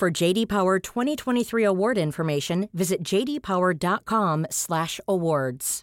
[0.00, 5.82] For JD Power 2023 award information, visit jdpower.com/awards.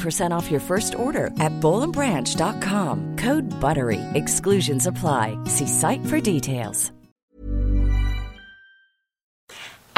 [0.31, 3.17] off your first order at bowlandbranch.com.
[3.17, 3.99] Code BUTTERY.
[4.13, 5.37] Exclusions apply.
[5.49, 6.93] See site for details.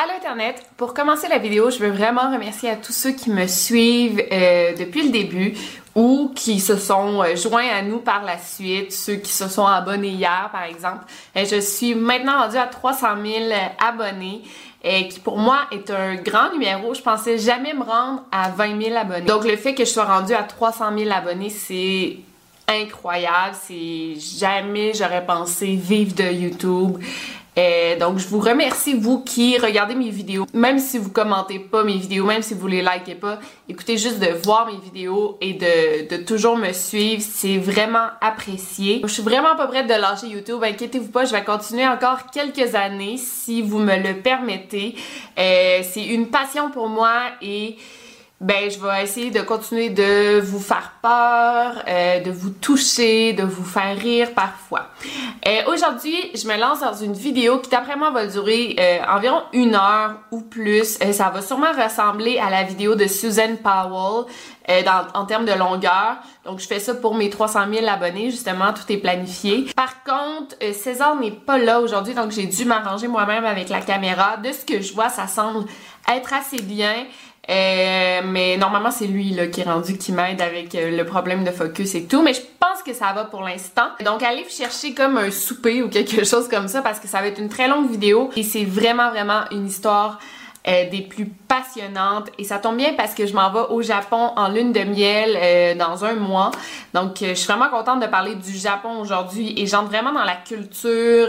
[0.03, 3.45] Allô Internet, pour commencer la vidéo, je veux vraiment remercier à tous ceux qui me
[3.47, 5.53] suivent euh, depuis le début
[5.95, 9.65] ou qui se sont euh, joints à nous par la suite, ceux qui se sont
[9.65, 11.05] abonnés hier par exemple.
[11.37, 13.45] Euh, je suis maintenant rendue à 300 000
[13.79, 14.41] abonnés.
[14.83, 16.93] Et qui pour moi est un grand numéro.
[16.93, 19.25] Je pensais jamais me rendre à 20 000 abonnés.
[19.25, 22.17] Donc le fait que je sois rendue à 300 000 abonnés, c'est
[22.67, 23.55] incroyable.
[23.61, 26.97] C'est jamais j'aurais pensé vivre de YouTube.
[27.55, 31.83] Et donc, je vous remercie, vous qui regardez mes vidéos, même si vous commentez pas
[31.83, 35.53] mes vidéos, même si vous les likez pas, écoutez juste de voir mes vidéos et
[35.53, 39.01] de, de toujours me suivre, c'est vraiment apprécié.
[39.03, 42.73] Je suis vraiment pas prête de lâcher YouTube, inquiétez-vous pas, je vais continuer encore quelques
[42.73, 44.95] années si vous me le permettez.
[45.37, 47.77] Euh, c'est une passion pour moi et
[48.43, 53.43] ben je vais essayer de continuer de vous faire peur, euh, de vous toucher, de
[53.43, 54.87] vous faire rire parfois.
[55.47, 59.43] Euh, Aujourd'hui, je me lance dans une vidéo qui d'après moi va durer euh, environ
[59.53, 60.97] une heure ou plus.
[61.13, 64.25] Ça va sûrement ressembler à la vidéo de Susan Powell
[65.13, 66.17] en termes de longueur.
[66.43, 69.67] Donc je fais ça pour mes 300 000 abonnés, justement, tout est planifié.
[69.73, 74.35] Par contre, César n'est pas là aujourd'hui, donc j'ai dû m'arranger moi-même avec la caméra.
[74.37, 75.65] De ce que je vois, ça semble
[76.09, 77.05] être assez bien.
[77.49, 81.43] Euh, mais normalement, c'est lui là, qui est rendu qui m'aide avec euh, le problème
[81.43, 82.21] de focus et tout.
[82.21, 83.87] Mais je pense que ça va pour l'instant.
[84.03, 87.27] Donc, allez chercher comme un souper ou quelque chose comme ça parce que ça va
[87.27, 88.29] être une très longue vidéo.
[88.37, 90.19] Et c'est vraiment, vraiment une histoire
[90.69, 92.29] euh, des plus passionnantes.
[92.37, 95.77] Et ça tombe bien parce que je m'en vais au Japon en lune de miel
[95.77, 96.51] dans un mois.
[96.93, 99.53] Donc, je suis vraiment contente de parler du Japon aujourd'hui.
[99.57, 101.27] Et j'entre vraiment dans la culture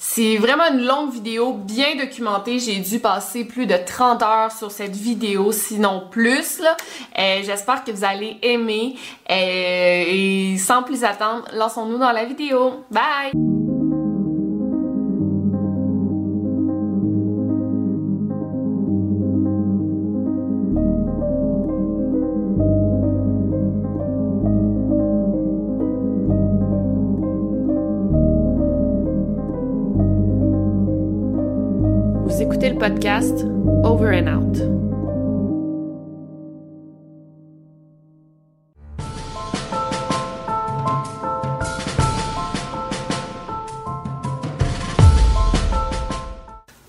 [0.00, 2.60] c'est vraiment une longue vidéo bien documentée.
[2.60, 6.60] J'ai dû passer plus de 30 heures sur cette vidéo, sinon plus.
[7.18, 8.94] Euh, J'espère que vous allez aimer.
[9.28, 12.84] Euh, et sans plus attendre, lançons-nous dans la vidéo.
[12.90, 13.32] Bye!
[32.78, 33.44] Podcast
[33.82, 34.58] Over and Out.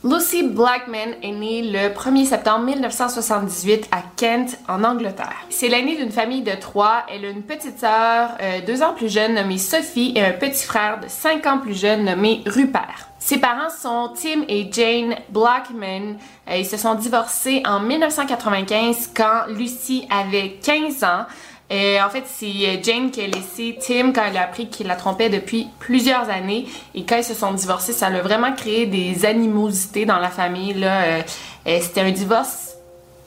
[0.03, 5.33] Lucy Blackman est née le 1er septembre 1978 à Kent, en Angleterre.
[5.49, 7.05] C'est l'aînée d'une famille de trois.
[7.11, 10.65] Elle a une petite sœur euh, deux ans plus jeune nommée Sophie et un petit
[10.65, 13.08] frère de cinq ans plus jeune nommé Rupert.
[13.29, 16.17] Ses parents sont Tim et Jane Blackman.
[16.49, 21.25] Euh, ils se sont divorcés en 1995 quand Lucy avait 15 ans.
[21.71, 24.87] Euh, en fait, c'est euh, Jane qui a laissé Tim quand elle a appris qu'il
[24.87, 26.65] la trompait depuis plusieurs années.
[26.95, 30.73] Et quand ils se sont divorcés, ça a vraiment créé des animosités dans la famille.
[30.73, 31.19] Là,
[31.65, 32.77] c'était un divorce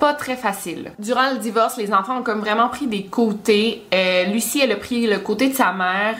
[0.01, 0.91] pas très facile.
[0.99, 3.85] Durant le divorce, les enfants ont comme vraiment pris des côtés.
[4.33, 6.17] Lucie, elle a pris le côté de sa mère,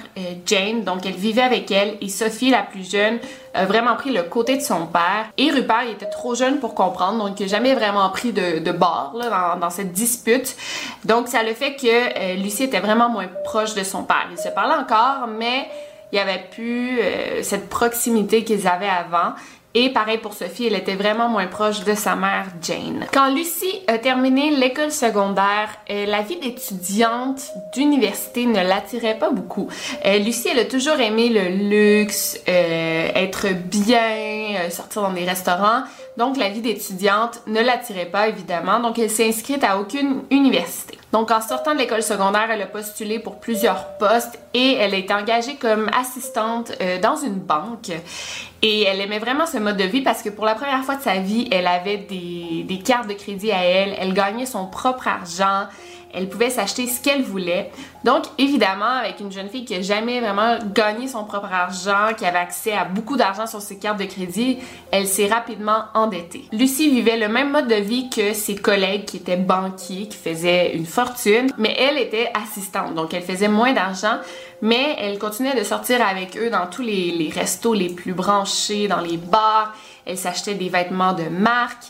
[0.47, 3.19] Jane, donc elle vivait avec elle, et Sophie, la plus jeune,
[3.55, 5.27] a vraiment pris le côté de son père.
[5.37, 8.59] Et Rupert, il était trop jeune pour comprendre, donc il n'a jamais vraiment pris de,
[8.59, 9.15] de bord
[9.61, 10.57] dans, cette dispute.
[11.05, 14.29] Donc ça le fait que euh, Lucie était vraiment moins proche de son père.
[14.31, 15.69] Ils se parlaient encore, mais
[16.13, 19.35] il n'y avait plus euh, cette proximité qu'ils avaient avant.
[19.75, 23.07] Et pareil pour Sophie, elle était vraiment moins proche de sa mère Jane.
[23.13, 27.41] Quand Lucie a terminé l'école secondaire, euh, la vie d'étudiante
[27.75, 29.69] d'université ne l'attirait pas beaucoup.
[30.05, 35.85] Euh, Lucie, elle a toujours aimé le luxe, euh, être bien, sortir dans des restaurants.
[36.19, 38.81] Donc la vie d'étudiante ne l'attirait pas évidemment.
[38.81, 40.99] Donc elle s'est inscrite à aucune université.
[41.13, 44.99] Donc en sortant de l'école secondaire, elle a postulé pour plusieurs postes et elle a
[44.99, 46.73] été engagée comme assistante
[47.03, 47.91] dans une banque.
[48.63, 51.03] Et elle aimait vraiment ce mode de vie parce que pour la première fois de
[51.03, 55.09] sa vie, elle avait des, des cartes de crédit à elle, elle gagnait son propre
[55.09, 55.67] argent,
[56.13, 57.71] elle pouvait s'acheter ce qu'elle voulait.
[58.05, 62.25] Donc, évidemment, avec une jeune fille qui n'a jamais vraiment gagné son propre argent, qui
[62.25, 64.59] avait accès à beaucoup d'argent sur ses cartes de crédit,
[64.91, 66.45] elle s'est rapidement endettée.
[66.53, 70.75] Lucie vivait le même mode de vie que ses collègues qui étaient banquiers, qui faisaient
[70.75, 74.19] une fortune, mais elle était assistante, donc elle faisait moins d'argent,
[74.61, 78.89] mais elle continuait de sortir avec eux dans tous les, les restos les plus branchés,
[78.89, 79.75] dans les bars.
[80.07, 81.85] Elle s'achetait des vêtements de marque.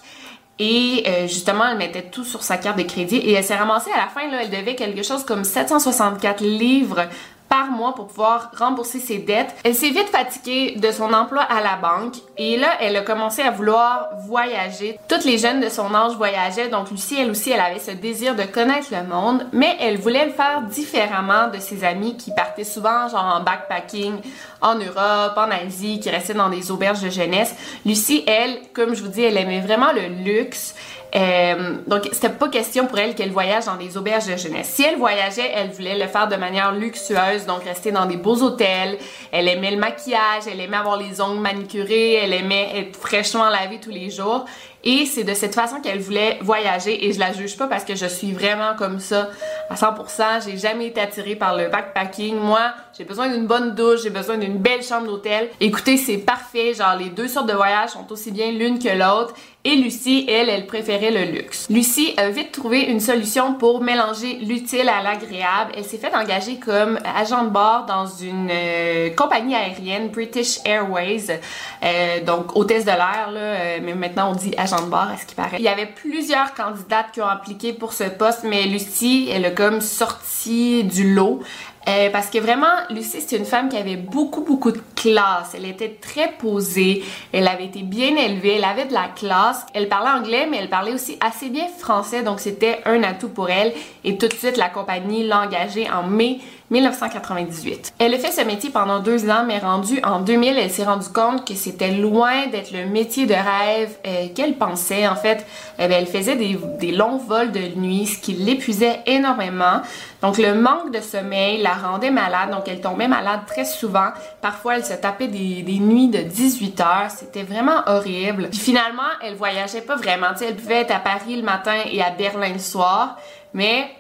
[0.65, 3.91] Et euh, justement, elle mettait tout sur sa carte de crédit et elle s'est ramassée
[3.91, 7.09] à la fin, elle devait quelque chose comme 764 livres
[7.53, 9.55] par mois pour pouvoir rembourser ses dettes.
[9.63, 13.43] Elle s'est vite fatiguée de son emploi à la banque et là, elle a commencé
[13.43, 14.99] à vouloir voyager.
[15.07, 18.35] Toutes les jeunes de son âge voyageaient, donc Lucie, elle aussi, elle avait ce désir
[18.35, 22.65] de connaître le monde, mais elle voulait le faire différemment de ses amis qui partaient
[22.65, 24.15] souvent genre en backpacking
[24.63, 27.55] en Europe, en Asie, qui restaient dans des auberges de jeunesse.
[27.85, 30.75] Lucie, elle, comme je vous dis, elle aimait vraiment le luxe.
[31.15, 34.69] Euh, donc, c'était pas question pour elle qu'elle voyage dans des auberges de jeunesse.
[34.69, 38.43] Si elle voyageait, elle voulait le faire de manière luxueuse, donc rester dans des beaux
[38.43, 38.99] hôtels.
[39.31, 43.79] Elle aimait le maquillage, elle aimait avoir les ongles manicurés, elle aimait être fraîchement lavée
[43.79, 44.47] tous les jours.
[44.85, 47.95] Et c'est de cette façon qu'elle voulait voyager et je la juge pas parce que
[47.95, 49.31] je suis vraiment comme ça
[49.71, 50.45] à 100%.
[50.45, 52.37] J'ai jamais été attirée par le backpacking.
[52.37, 55.51] Moi, j'ai besoin d'une bonne douche, j'ai besoin d'une belle chambre d'hôtel.
[55.61, 56.75] Écoutez, c'est parfait.
[56.75, 59.35] Genre, les deux sortes de voyages sont aussi bien l'une que l'autre.
[59.65, 61.69] Et Lucie, elle, elle préférait le luxe.
[61.71, 65.71] Lucie a vite trouvé une solution pour mélanger l'utile à l'agréable.
[65.77, 71.39] Elle s'est fait engager comme agent de bord dans une euh, compagnie aérienne, British Airways,
[71.85, 75.17] euh, donc hôtesse de l'air, là, euh, mais maintenant on dit agent de bord, à
[75.17, 75.59] ce qui paraît.
[75.61, 79.53] Il y avait plusieurs candidates qui ont appliqué pour ce poste, mais Lucie, elle a
[79.53, 81.41] comme sorti du lot.
[81.89, 85.55] Euh, parce que vraiment, Lucie, c'est une femme qui avait beaucoup, beaucoup de classe.
[85.55, 87.03] Elle était très posée.
[87.33, 88.57] Elle avait été bien élevée.
[88.57, 89.67] Elle avait de la classe.
[89.75, 92.23] Elle parlait anglais, mais elle parlait aussi assez bien français.
[92.23, 93.73] Donc, c'était un atout pour elle.
[94.05, 96.39] Et tout de suite, la compagnie l'a engagée en mai
[96.73, 97.95] 1998.
[97.99, 101.11] Elle a fait ce métier pendant deux ans, mais rendue en 2000, elle s'est rendue
[101.11, 105.07] compte que c'était loin d'être le métier de rêve euh, qu'elle pensait.
[105.07, 105.47] En fait,
[105.79, 109.83] eh elle faisait des, longs vols de nuit, ce qui l'épuisait énormément.
[110.23, 112.51] Donc, le manque de sommeil la rendait malade.
[112.51, 114.09] Donc, elle tombait malade très souvent.
[114.41, 117.11] Parfois, elle se tapait des, nuits de 18 heures.
[117.11, 118.49] C'était vraiment horrible.
[118.51, 120.29] Puis finalement, elle voyageait pas vraiment.
[120.41, 123.17] elle pouvait être à Paris le matin et à Berlin le soir.
[123.53, 123.91] Mais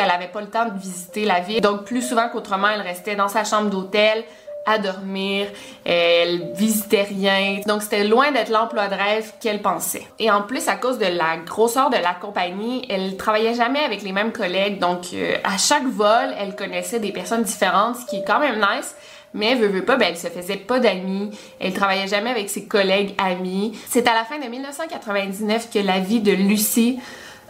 [0.00, 1.60] elle avait pas le temps de visiter la ville.
[1.60, 4.24] Donc plus souvent qu'autrement, elle restait dans sa chambre d'hôtel
[4.66, 5.48] à dormir,
[5.84, 7.60] elle visitait rien.
[7.66, 10.06] Donc c'était loin d'être l'emploi de rêve qu'elle pensait.
[10.18, 14.02] Et en plus à cause de la grosseur de la compagnie, elle travaillait jamais avec
[14.02, 14.78] les mêmes collègues.
[14.78, 18.56] Donc euh, à chaque vol, elle connaissait des personnes différentes, ce qui est quand même
[18.56, 18.94] nice.
[19.36, 21.30] Mais veut, veut pas, ben, elle se faisait pas d'amis.
[21.58, 23.76] Elle travaillait jamais avec ses collègues amis.
[23.90, 27.00] C'est à la fin de 1999 que la vie de Lucie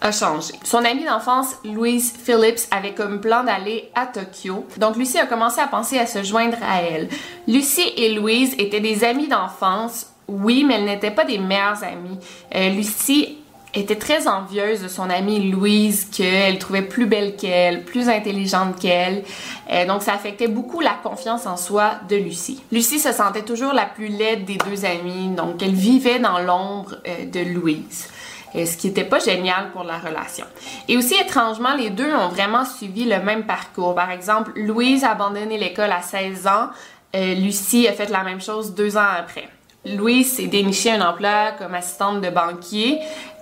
[0.00, 0.54] a changé.
[0.64, 4.66] Son amie d'enfance, Louise Phillips, avait comme plan d'aller à Tokyo.
[4.78, 7.08] Donc Lucie a commencé à penser à se joindre à elle.
[7.48, 12.18] Lucie et Louise étaient des amies d'enfance, oui, mais elles n'étaient pas des meilleures amies.
[12.54, 13.38] Euh, Lucie
[13.74, 19.24] était très envieuse de son amie Louise, qu'elle trouvait plus belle qu'elle, plus intelligente qu'elle.
[19.70, 22.62] Euh, donc ça affectait beaucoup la confiance en soi de Lucie.
[22.70, 26.96] Lucie se sentait toujours la plus laide des deux amies, donc elle vivait dans l'ombre
[27.06, 28.08] euh, de Louise
[28.54, 30.46] ce qui n'était pas génial pour la relation.
[30.88, 33.94] Et aussi, étrangement, les deux ont vraiment suivi le même parcours.
[33.94, 36.68] Par exemple, Louise a abandonné l'école à 16 ans,
[37.14, 39.48] euh, Lucie a fait la même chose deux ans après.
[39.84, 42.98] Louise s'est déniché un emploi comme assistante de banquier.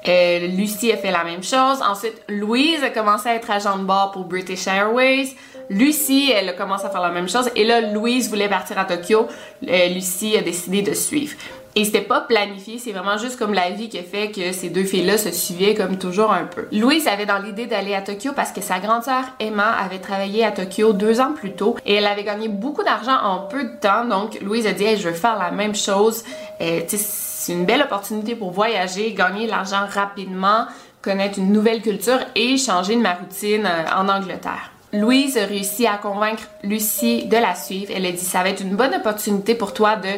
[0.08, 1.80] Euh, Lucie a fait la même chose.
[1.82, 5.36] Ensuite, Louise a commencé à être agent de bord pour British Airways.
[5.70, 7.48] Lucie, elle a commencé à faire la même chose.
[7.54, 9.28] Et là, Louise voulait partir à Tokyo.
[9.68, 11.36] Euh, Lucie a décidé de suivre.
[11.74, 14.68] Et c'était pas planifié, c'est vraiment juste comme la vie qui a fait que ces
[14.68, 16.68] deux filles-là se suivaient comme toujours un peu.
[16.70, 20.44] Louise avait dans l'idée d'aller à Tokyo parce que sa grande sœur Emma avait travaillé
[20.44, 23.80] à Tokyo deux ans plus tôt et elle avait gagné beaucoup d'argent en peu de
[23.80, 24.04] temps.
[24.04, 26.24] Donc Louise a dit je veux faire la même chose.
[26.60, 30.66] Euh, c'est une belle opportunité pour voyager, gagner l'argent rapidement,
[31.00, 34.72] connaître une nouvelle culture et changer de ma routine euh, en Angleterre.
[34.92, 37.90] Louise a réussi à convaincre Lucie de la suivre.
[37.96, 40.08] Elle a dit ça va être une bonne opportunité pour toi de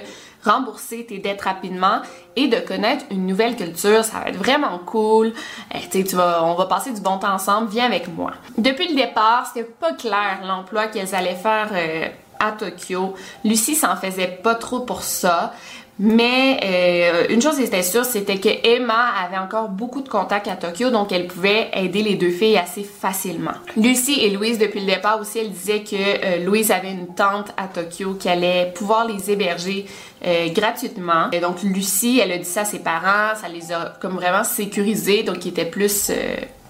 [0.44, 2.00] rembourser tes dettes rapidement
[2.36, 4.04] et de connaître une nouvelle culture.
[4.04, 5.32] Ça va être vraiment cool.
[5.74, 7.68] Eh, tu vas, on va passer du bon temps ensemble.
[7.68, 8.32] Viens avec moi.
[8.58, 12.08] Depuis le départ, c'était pas clair l'emploi qu'elles allaient faire euh,
[12.38, 13.14] à Tokyo.
[13.44, 15.52] Lucie s'en faisait pas trop pour ça.
[15.98, 20.56] Mais euh, une chose était sûre, c'était que Emma avait encore beaucoup de contacts à
[20.56, 23.52] Tokyo, donc elle pouvait aider les deux filles assez facilement.
[23.76, 27.52] Lucie et Louise, depuis le départ aussi, elle disait que euh, Louise avait une tante
[27.56, 29.86] à Tokyo qui allait pouvoir les héberger
[30.24, 31.30] euh, gratuitement.
[31.32, 34.44] Et donc Lucie, elle a dit ça à ses parents, ça les a comme vraiment
[34.44, 36.10] sécurisés, donc ils étaient plus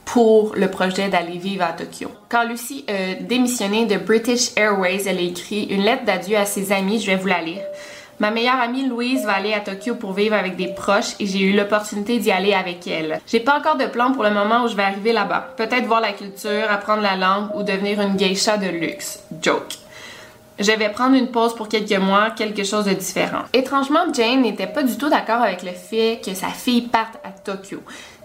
[0.05, 2.09] pour le projet d'aller vivre à Tokyo.
[2.29, 6.73] Quand Lucie a démissionné de British Airways, elle a écrit une lettre d'adieu à ses
[6.73, 7.63] amis, je vais vous la lire.
[8.21, 11.41] Ma meilleure amie Louise va aller à Tokyo pour vivre avec des proches et j'ai
[11.41, 13.21] eu l'opportunité d'y aller avec elle.
[13.27, 15.55] J'ai pas encore de plan pour le moment où je vais arriver là-bas.
[15.57, 19.25] Peut-être voir la culture, apprendre la langue ou devenir une geisha de luxe.
[19.43, 19.79] Joke.
[20.59, 23.43] Je vais prendre une pause pour quelques mois, quelque chose de différent.
[23.53, 27.33] Étrangement, Jane n'était pas du tout d'accord avec le fait que sa fille parte à
[27.33, 27.81] Tokyo.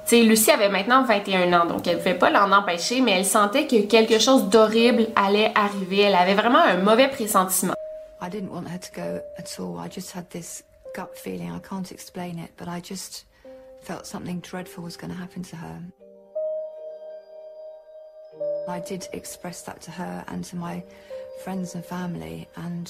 [0.05, 3.25] sais, Lucie avait maintenant 21 ans, donc elle ne pouvait pas l'en empêcher, mais elle
[3.25, 6.01] sentait que quelque chose d'horrible allait arriver.
[6.01, 7.73] Elle avait vraiment un mauvais pressentiment.
[18.67, 20.83] I did express that to her and to my
[21.43, 22.87] friends and family, and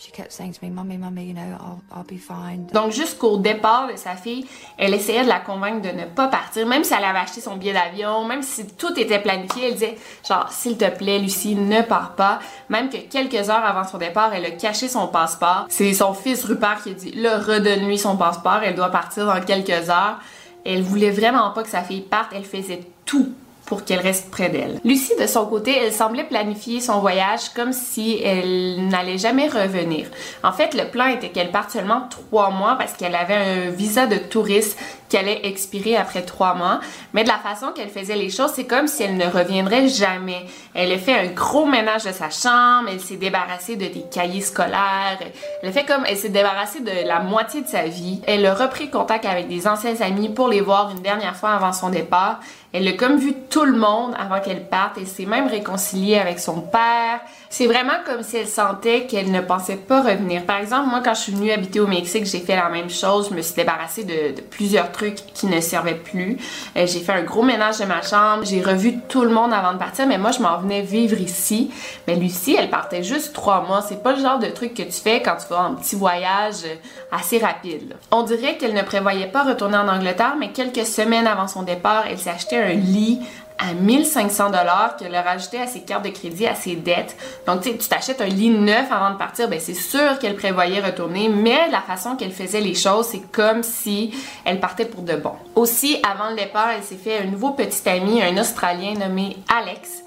[0.00, 3.36] She kept saying to me, "Mommy, mommy, you know, I'll, I'll be fine." Donc jusqu'au
[3.36, 4.46] départ de sa fille,
[4.76, 7.56] elle essayait de la convaincre de ne pas partir, même si elle avait acheté son
[7.56, 11.82] billet d'avion, même si tout était planifié, elle disait genre "S'il te plaît, Lucie, ne
[11.82, 15.66] pars pas." Même que quelques heures avant son départ, elle a caché son passeport.
[15.68, 19.40] C'est son fils Rupert qui a dit "Là, redonne-lui son passeport, elle doit partir dans
[19.40, 20.20] quelques heures."
[20.64, 23.32] Elle voulait vraiment pas que sa fille parte, elle faisait tout
[23.68, 24.80] pour qu'elle reste près d'elle.
[24.82, 30.06] Lucie, de son côté, elle semblait planifier son voyage comme si elle n'allait jamais revenir.
[30.42, 34.06] En fait, le plan était qu'elle parte seulement trois mois parce qu'elle avait un visa
[34.06, 36.80] de touriste qui allait expirer après trois mois.
[37.12, 40.44] Mais de la façon qu'elle faisait les choses, c'est comme si elle ne reviendrait jamais.
[40.74, 44.40] Elle a fait un gros ménage de sa chambre, elle s'est débarrassée de des cahiers
[44.40, 45.18] scolaires,
[45.62, 48.20] elle a fait comme elle s'est débarrassée de la moitié de sa vie.
[48.26, 51.72] Elle a repris contact avec des anciens amis pour les voir une dernière fois avant
[51.72, 52.40] son départ.
[52.72, 54.98] Elle a comme vu tout le monde avant qu'elle parte.
[54.98, 57.20] Elle s'est même réconciliée avec son père.
[57.50, 60.44] C'est vraiment comme si elle sentait qu'elle ne pensait pas revenir.
[60.44, 63.30] Par exemple, moi, quand je suis venue habiter au Mexique, j'ai fait la même chose.
[63.30, 66.36] Je me suis débarrassée de, plusieurs trucs qui ne servaient plus.
[66.76, 68.44] Euh, j'ai fait un gros ménage de ma chambre.
[68.44, 71.70] J'ai revu tout le monde avant de partir, mais moi, je m'en venais vivre ici.
[72.06, 73.80] Mais Lucie, elle partait juste trois mois.
[73.80, 76.64] C'est pas le genre de truc que tu fais quand tu vas en petit voyage
[77.10, 77.96] assez rapide.
[78.10, 82.04] On dirait qu'elle ne prévoyait pas retourner en Angleterre, mais quelques semaines avant son départ,
[82.10, 83.20] elle s'est acheté un lit
[83.58, 87.16] à 1500 dollars qu'elle a rajouté à ses cartes de crédit, à ses dettes.
[87.46, 91.28] Donc, tu t'achètes un lit neuf avant de partir, ben c'est sûr qu'elle prévoyait retourner,
[91.28, 95.32] mais la façon qu'elle faisait les choses, c'est comme si elle partait pour de bon.
[95.54, 100.04] Aussi, avant le départ, elle s'est fait un nouveau petit ami, un Australien nommé Alex.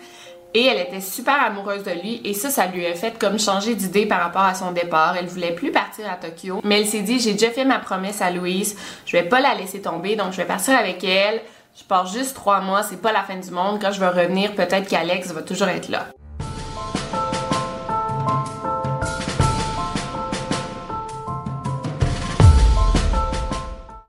[0.53, 3.73] Et elle était super amoureuse de lui et ça, ça lui a fait comme changer
[3.73, 5.15] d'idée par rapport à son départ.
[5.17, 8.21] Elle voulait plus partir à Tokyo, mais elle s'est dit j'ai déjà fait ma promesse
[8.21, 11.41] à Louise, je vais pas la laisser tomber, donc je vais partir avec elle.
[11.73, 13.79] Je pars juste trois mois, c'est pas la fin du monde.
[13.81, 16.07] Quand je vais revenir, peut-être qu'Alex va toujours être là.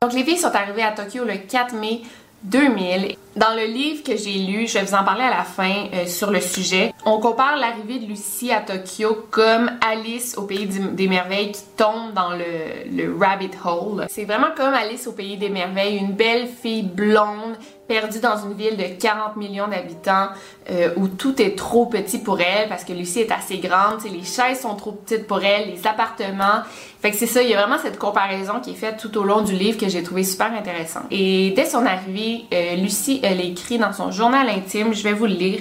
[0.03, 2.03] Donc les filles sont arrivées à Tokyo le 4 mai
[2.45, 3.17] 2000.
[3.35, 6.07] Dans le livre que j'ai lu, je vais vous en parler à la fin euh,
[6.07, 11.09] sur le sujet, on compare l'arrivée de Lucie à Tokyo comme Alice au pays des
[11.09, 14.07] merveilles qui tombe dans le, le rabbit hole.
[14.11, 17.57] C'est vraiment comme Alice au pays des merveilles, une belle fille blonde
[17.93, 20.29] perdue dans une ville de 40 millions d'habitants
[20.71, 24.25] euh, où tout est trop petit pour elle parce que Lucie est assez grande, les
[24.25, 26.63] chaises sont trop petites pour elle, les appartements.
[27.03, 29.25] Fait que c'est ça, il y a vraiment cette comparaison qui est faite tout au
[29.25, 31.01] long du livre que j'ai trouvé super intéressant.
[31.11, 35.27] Et dès son arrivée, euh, Lucie, elle écrit dans son journal intime, je vais vous
[35.27, 35.61] le lire.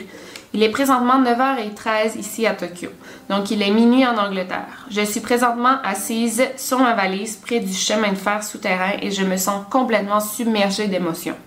[0.53, 2.89] Il est présentement 9h13 ici à Tokyo,
[3.29, 4.85] donc il est minuit en Angleterre.
[4.89, 9.23] Je suis présentement assise sur ma valise près du chemin de fer souterrain et je
[9.23, 11.37] me sens complètement submergée d'émotions.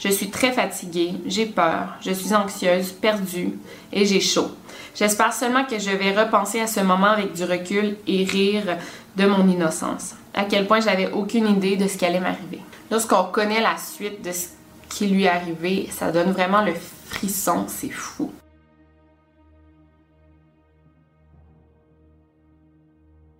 [0.00, 3.52] Je suis très fatiguée, j'ai peur, je suis anxieuse, perdue
[3.92, 4.50] et j'ai chaud.
[4.92, 8.76] J'espère seulement que je vais repenser à ce moment avec du recul et rire
[9.14, 10.16] de mon innocence.
[10.34, 12.60] À quel point j'avais aucune idée de ce qui allait m'arriver.
[12.90, 14.48] Lorsqu'on connaît la suite de ce
[14.88, 16.72] qui lui est arrivé, ça donne vraiment le
[17.06, 18.32] frisson, c'est fou.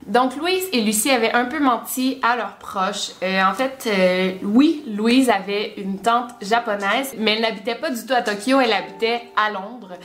[0.09, 3.11] Donc Louise et Lucie avaient un peu menti à leurs proches.
[3.23, 8.07] Euh, en fait, euh, oui, Louise avait une tante japonaise, mais elle n'habitait pas du
[8.07, 9.99] tout à Tokyo, elle habitait à Londres.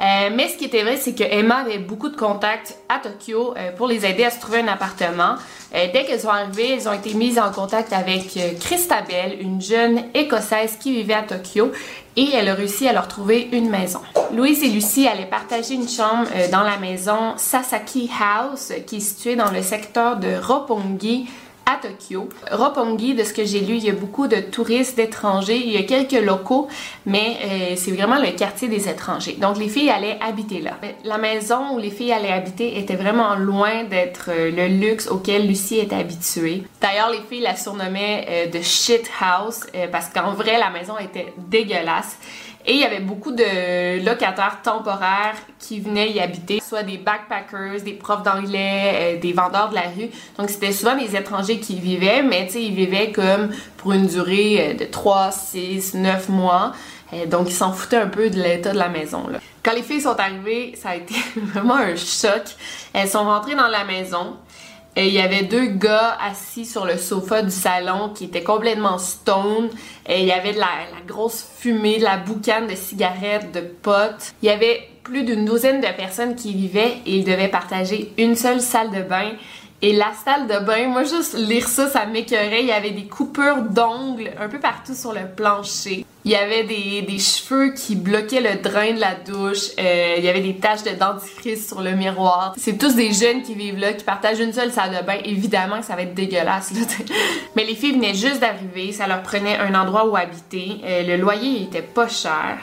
[0.00, 3.54] Euh, mais ce qui était vrai, c'est que Emma avait beaucoup de contacts à Tokyo
[3.56, 5.36] euh, pour les aider à se trouver un appartement.
[5.74, 10.04] Euh, dès qu'elles sont arrivées, elles ont été mises en contact avec Christabel, une jeune
[10.14, 11.70] écossaise qui vivait à Tokyo,
[12.16, 14.00] et elle a réussi à leur trouver une maison.
[14.32, 19.36] Louise et Lucie allaient partager une chambre dans la maison Sasaki House, qui est située
[19.36, 21.28] dans le secteur de Roppongi,
[21.66, 22.28] à Tokyo.
[22.50, 25.76] Roppongi, de ce que j'ai lu, il y a beaucoup de touristes, d'étrangers, il y
[25.76, 26.68] a quelques locaux,
[27.06, 29.36] mais euh, c'est vraiment le quartier des étrangers.
[29.40, 30.72] Donc les filles allaient habiter là.
[31.04, 35.46] La maison où les filles allaient habiter était vraiment loin d'être euh, le luxe auquel
[35.46, 36.64] Lucie était habituée.
[36.80, 41.32] D'ailleurs, les filles la surnommaient euh, de shit house parce qu'en vrai, la maison était
[41.38, 42.18] dégueulasse.
[42.66, 47.82] Et il y avait beaucoup de locataires temporaires qui venaient y habiter, soit des backpackers,
[47.84, 50.08] des profs d'anglais, euh, des vendeurs de la rue.
[50.38, 53.92] Donc c'était souvent des étrangers qui y vivaient, mais tu sais, ils vivaient comme pour
[53.92, 56.72] une durée euh, de 3, 6, 9 mois.
[57.12, 59.26] Euh, donc ils s'en foutaient un peu de l'état de la maison.
[59.62, 62.44] Quand les filles sont arrivées, ça a été vraiment un choc.
[62.94, 64.36] Elles sont rentrées dans la maison.
[64.96, 69.68] Il y avait deux gars assis sur le sofa du salon qui étaient complètement stone.
[70.08, 70.68] Il y avait de la,
[71.06, 74.34] grosse fumée, de la boucane de cigarettes, de potes.
[74.40, 78.36] Il y avait plus d'une douzaine de personnes qui vivaient et ils devaient partager une
[78.36, 79.32] seule salle de bain.
[79.82, 82.62] Et la salle de bain, moi juste lire ça, ça m'écœurait.
[82.62, 86.06] Il y avait des coupures d'ongles un peu partout sur le plancher.
[86.24, 89.70] Il y avait des, cheveux qui bloquaient le drain de la douche.
[89.78, 92.54] Euh, il y avait des taches de dentifrice sur le miroir.
[92.56, 95.18] C'est tous des jeunes qui vivent là, qui partagent une seule salle de bain.
[95.24, 96.72] Évidemment que ça va être dégueulasse.
[97.56, 98.92] Mais les filles venaient juste d'arriver.
[98.92, 100.80] Ça leur prenait un endroit où habiter.
[100.84, 102.58] Euh, le loyer était pas cher.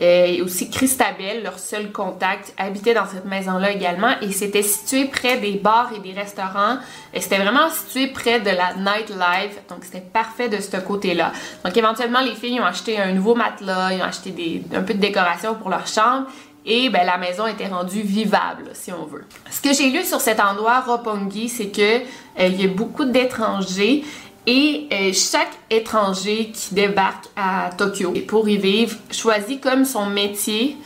[0.00, 5.04] Euh, et aussi Christabel, leur seul contact, habitait dans cette maison-là également et c'était situé
[5.04, 6.78] près des bars et des restaurants.
[7.12, 11.32] Et c'était vraiment situé près de la nightlife, donc c'était parfait de ce côté-là.
[11.64, 15.00] Donc éventuellement, les filles ont acheté un nouveau matelas, ils ont acheté un peu de
[15.00, 16.26] décoration pour leur chambre
[16.64, 19.24] et ben, la maison était rendue vivable, si on veut.
[19.50, 23.04] Ce que j'ai lu sur cet endroit, Roppongi, c'est que euh, il y a beaucoup
[23.04, 24.04] d'étrangers
[24.46, 30.76] et euh, chaque étranger qui débarque à Tokyo pour y vivre choisit comme son métier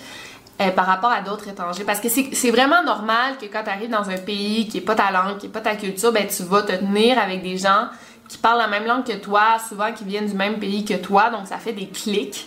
[0.60, 1.84] euh, par rapport à d'autres étrangers.
[1.84, 4.94] Parce que c'est vraiment normal que quand tu arrives dans un pays qui est pas
[4.94, 7.88] ta langue, qui est pas ta culture, ben tu vas te tenir avec des gens
[8.28, 11.30] qui parlent la même langue que toi, souvent qui viennent du même pays que toi,
[11.30, 12.46] donc ça fait des clics.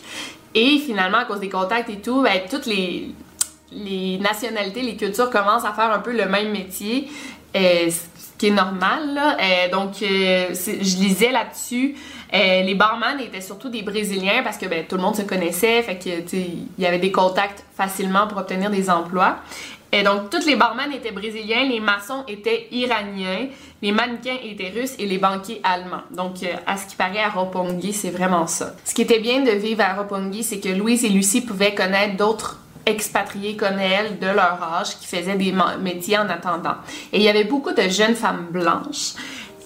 [0.53, 3.13] Et finalement, à cause des contacts et tout, ben, toutes les,
[3.71, 7.09] les nationalités, les cultures commencent à faire un peu le même métier.
[7.55, 7.89] Euh,
[8.39, 9.19] qui est normal.
[9.19, 11.95] Euh, donc, euh, je lisais là-dessus.
[12.33, 15.83] Euh, les barman étaient surtout des Brésiliens parce que ben, tout le monde se connaissait,
[15.83, 19.37] fait que il y avait des contacts facilement pour obtenir des emplois.
[19.91, 23.47] Et donc, tous les barman étaient brésiliens, les maçons étaient iraniens,
[23.81, 26.03] les mannequins étaient russes et les banquiers allemands.
[26.11, 26.35] Donc,
[26.67, 28.75] à ce qui paraît, à Roppongi, c'est vraiment ça.
[28.85, 32.17] Ce qui était bien de vivre à Roppongi, c'est que Louise et Lucie pouvaient connaître
[32.17, 36.75] d'autres expatriés comme elle de leur âge qui faisaient des métiers en attendant.
[37.13, 39.13] Et il y avait beaucoup de jeunes femmes blanches.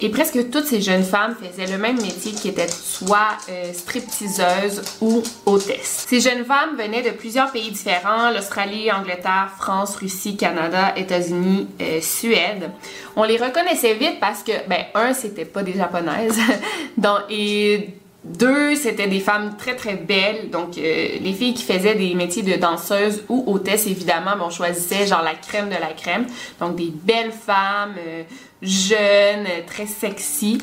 [0.01, 4.81] Et presque toutes ces jeunes femmes faisaient le même métier qui était soit euh, stripteaseuse
[5.01, 6.05] ou hôtesse.
[6.09, 12.01] Ces jeunes femmes venaient de plusieurs pays différents, l'Australie, Angleterre, France, Russie, Canada, États-Unis, euh,
[12.01, 12.71] Suède.
[13.15, 16.37] On les reconnaissait vite parce que, ben, un, c'était pas des japonaises,
[16.97, 20.49] donc, et deux, c'était des femmes très très belles.
[20.49, 20.81] Donc, euh,
[21.19, 25.33] les filles qui faisaient des métiers de danseuse ou hôtesse, évidemment, on choisissait genre la
[25.33, 26.25] crème de la crème.
[26.59, 28.23] Donc, des belles femmes, euh,
[28.61, 30.59] jeunes, très sexy.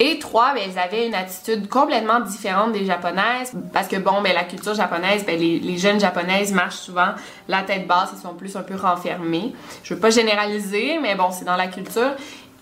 [0.00, 3.52] Et trois, ben, elles avaient une attitude complètement différente des japonaises.
[3.72, 7.14] Parce que bon, ben, la culture japonaise, ben, les, les, jeunes japonaises marchent souvent
[7.48, 9.54] la tête basse, elles sont plus un peu renfermées.
[9.82, 12.14] Je veux pas généraliser, mais bon, c'est dans la culture.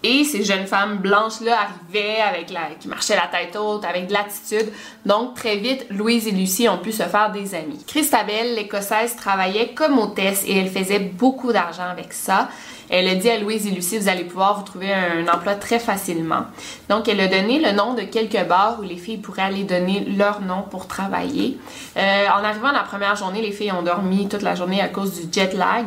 [0.09, 4.13] Et ces jeunes femmes blanches-là arrivaient avec la, qui marchaient la tête haute, avec de
[4.13, 4.73] l'attitude.
[5.05, 7.83] Donc, très vite, Louise et Lucie ont pu se faire des amis.
[7.89, 12.49] Christabel, l'écossaise, travaillait comme hôtesse et elle faisait beaucoup d'argent avec ça.
[12.89, 15.81] Elle a dit à Louise et Lucie, vous allez pouvoir vous trouver un emploi très
[15.81, 16.43] facilement.
[16.89, 20.07] Donc, elle a donné le nom de quelques bars où les filles pourraient aller donner
[20.17, 21.59] leur nom pour travailler.
[21.97, 25.21] Euh, en arrivant la première journée, les filles ont dormi toute la journée à cause
[25.21, 25.87] du jet lag.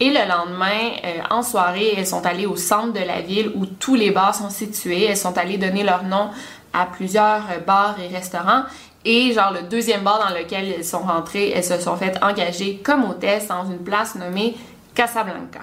[0.00, 3.66] Et le lendemain, euh, en soirée, elles sont allées au centre de la ville où
[3.66, 5.04] tous les bars sont situés.
[5.04, 6.30] Elles sont allées donner leur nom
[6.72, 8.62] à plusieurs euh, bars et restaurants.
[9.04, 12.80] Et genre le deuxième bar dans lequel elles sont rentrées, elles se sont faites engager
[12.82, 14.56] comme hôtesse dans une place nommée
[14.94, 15.60] Casablanca.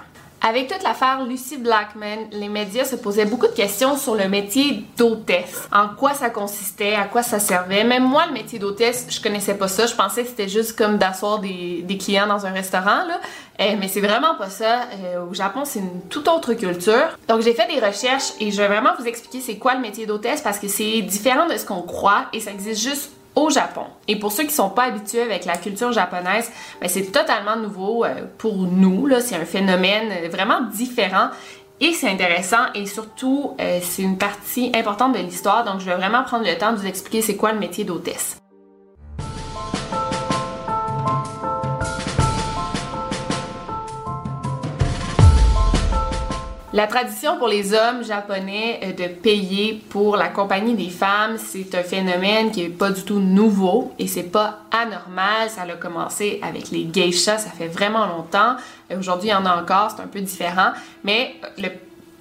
[0.48, 4.84] Avec toute l'affaire Lucy Blackman, les médias se posaient beaucoup de questions sur le métier
[4.96, 5.68] d'hôtesse.
[5.72, 7.82] En quoi ça consistait, à quoi ça servait.
[7.82, 9.86] Même moi, le métier d'hôtesse, je connaissais pas ça.
[9.86, 13.20] Je pensais que c'était juste comme d'asseoir des, clients dans un restaurant, là.
[13.58, 14.82] Eh, mais c'est vraiment pas ça.
[15.02, 17.08] Euh, au Japon, c'est une toute autre culture.
[17.26, 20.06] Donc, j'ai fait des recherches et je vais vraiment vous expliquer c'est quoi le métier
[20.06, 23.84] d'hôtesse parce que c'est différent de ce qu'on croit et ça existe juste au Japon.
[24.08, 28.04] Et pour ceux qui sont pas habitués avec la culture japonaise, ben, c'est totalement nouveau
[28.04, 29.08] euh, pour nous.
[29.20, 31.28] C'est un phénomène vraiment différent.
[31.78, 35.64] Et c'est intéressant et surtout, euh, c'est une partie importante de l'histoire.
[35.64, 38.38] Donc, je vais vraiment prendre le temps de vous expliquer c'est quoi le métier d'hôtesse.
[46.76, 51.74] La tradition pour les hommes japonais euh, de payer pour la compagnie des femmes, c'est
[51.74, 55.48] un phénomène qui est pas du tout nouveau et c'est pas anormal.
[55.48, 58.56] Ça a commencé avec les geishas, ça fait vraiment longtemps.
[58.90, 61.70] Euh, aujourd'hui, il y en a encore, c'est un peu différent, mais le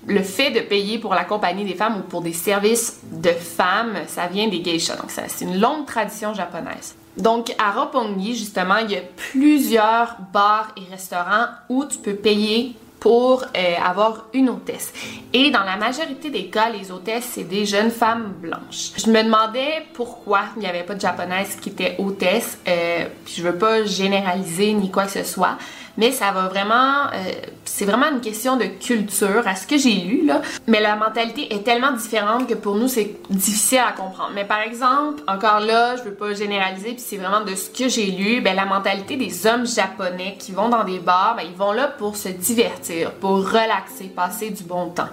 [0.08, 3.96] le fait de payer pour la compagnie des femmes ou pour des services de femmes,
[4.06, 4.98] ça vient des geishas.
[4.98, 6.96] Donc, c'est une longue tradition japonaise.
[7.18, 12.76] Donc, à Roppongi, justement, il y a plusieurs bars et restaurants où tu peux payer
[13.00, 14.94] pour euh, avoir une hôtesse.
[15.34, 18.92] Et dans la majorité des cas, les hôtesses, c'est des jeunes femmes blanches.
[18.98, 22.58] Je me demandais pourquoi il n'y avait pas de japonaises qui étaient hôtesses.
[22.68, 25.58] Euh, je veux pas généraliser ni quoi que ce soit
[25.98, 27.32] mais ça va vraiment, euh,
[27.64, 30.42] c'est vraiment une question de culture à ce que j'ai lu là.
[30.68, 34.32] Mais la mentalité est tellement différente que pour nous c'est difficile à comprendre.
[34.34, 37.90] Mais par exemple, encore là, je veux pas généraliser, puis c'est vraiment de ce que
[37.90, 41.58] j'ai lu, ben la mentalité des hommes japonais qui vont dans des bars, ben ils
[41.58, 45.10] vont là pour se divertir, pour relaxer, passer du bon temps.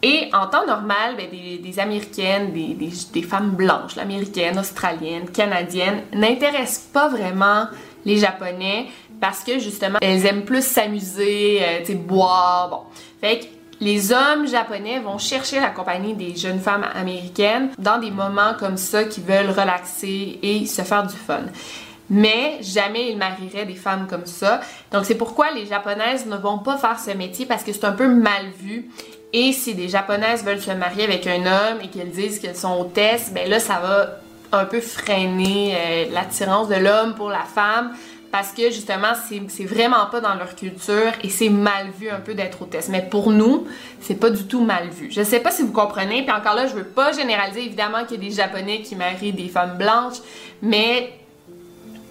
[0.00, 6.02] Et en temps normal, ben, des, Américaines, des, des, des femmes blanches, l'américaine, australienne, canadienne,
[6.12, 7.66] n'intéressent pas vraiment
[8.04, 8.86] les Japonais
[9.20, 12.80] parce que justement, elles aiment plus s'amuser, euh, boire, bon.
[13.20, 13.44] Fait que
[13.80, 18.76] les hommes japonais vont chercher la compagnie des jeunes femmes américaines dans des moments comme
[18.76, 21.42] ça qui veulent relaxer et se faire du fun.
[22.10, 24.60] Mais jamais ils marieraient des femmes comme ça.
[24.92, 27.92] Donc c'est pourquoi les japonaises ne vont pas faire ce métier parce que c'est un
[27.92, 28.90] peu mal vu.
[29.32, 32.80] Et si des japonaises veulent se marier avec un homme et qu'elles disent qu'elles sont
[32.80, 37.92] hôtesses, ben là ça va un peu freiner euh, l'attirance de l'homme pour la femme
[38.30, 39.12] parce que justement,
[39.48, 42.88] c'est vraiment pas dans leur culture et c'est mal vu un peu d'être hôtesse.
[42.88, 43.66] Mais pour nous,
[44.00, 45.08] c'est pas du tout mal vu.
[45.10, 48.22] Je sais pas si vous comprenez, puis encore là, je veux pas généraliser évidemment qu'il
[48.22, 50.18] y a des Japonais qui marient des femmes blanches,
[50.60, 51.10] mais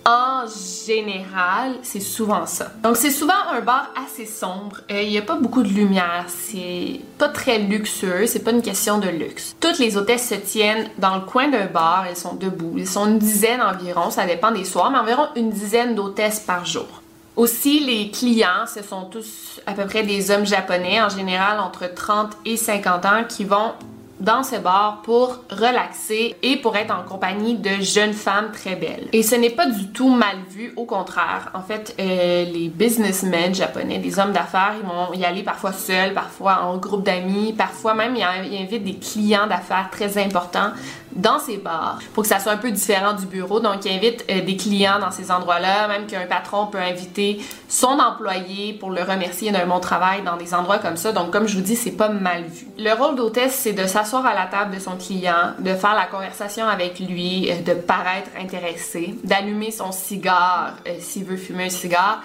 [0.08, 0.46] en
[0.86, 2.72] général, c'est souvent ça.
[2.82, 4.78] Donc c'est souvent un bar assez sombre.
[4.90, 6.26] Euh, il n'y a pas beaucoup de lumière.
[6.30, 8.26] C'est pas très luxueux.
[8.26, 9.58] C'est pas une question de luxe.
[9.60, 12.06] Toutes les hôtesses se tiennent dans le coin d'un bar.
[12.10, 12.76] Elles sont debout.
[12.78, 14.10] Ils sont une dizaine environ.
[14.10, 16.88] Ça dépend des soirs, mais environ une dizaine d'hôtesses par jour.
[17.36, 21.94] Aussi, les clients, ce sont tous à peu près des hommes japonais, en général entre
[21.94, 23.74] 30 et 50 ans, qui vont
[24.20, 29.08] dans ce bar pour relaxer et pour être en compagnie de jeunes femmes très belles.
[29.14, 31.52] Et ce n'est pas du tout mal vu, au contraire.
[31.54, 36.14] En fait, euh, les businessmen japonais, des hommes d'affaires, ils vont y aller parfois seuls,
[36.14, 40.72] parfois en groupe d'amis, parfois même ils invitent des clients d'affaires très importants
[41.16, 43.60] dans ces bars pour que ça soit un peu différent du bureau.
[43.60, 48.00] Donc, ils invitent euh, des clients dans ces endroits-là, même qu'un patron peut inviter son
[48.00, 51.12] employé pour le remercier d'un bon travail dans des endroits comme ça.
[51.12, 52.68] Donc, comme je vous dis, c'est pas mal vu.
[52.78, 56.06] Le rôle d'hôtesse, c'est de s'asseoir à la table de son client, de faire la
[56.06, 61.70] conversation avec lui, euh, de paraître intéressé, d'allumer son cigare euh, s'il veut fumer un
[61.70, 62.22] cigare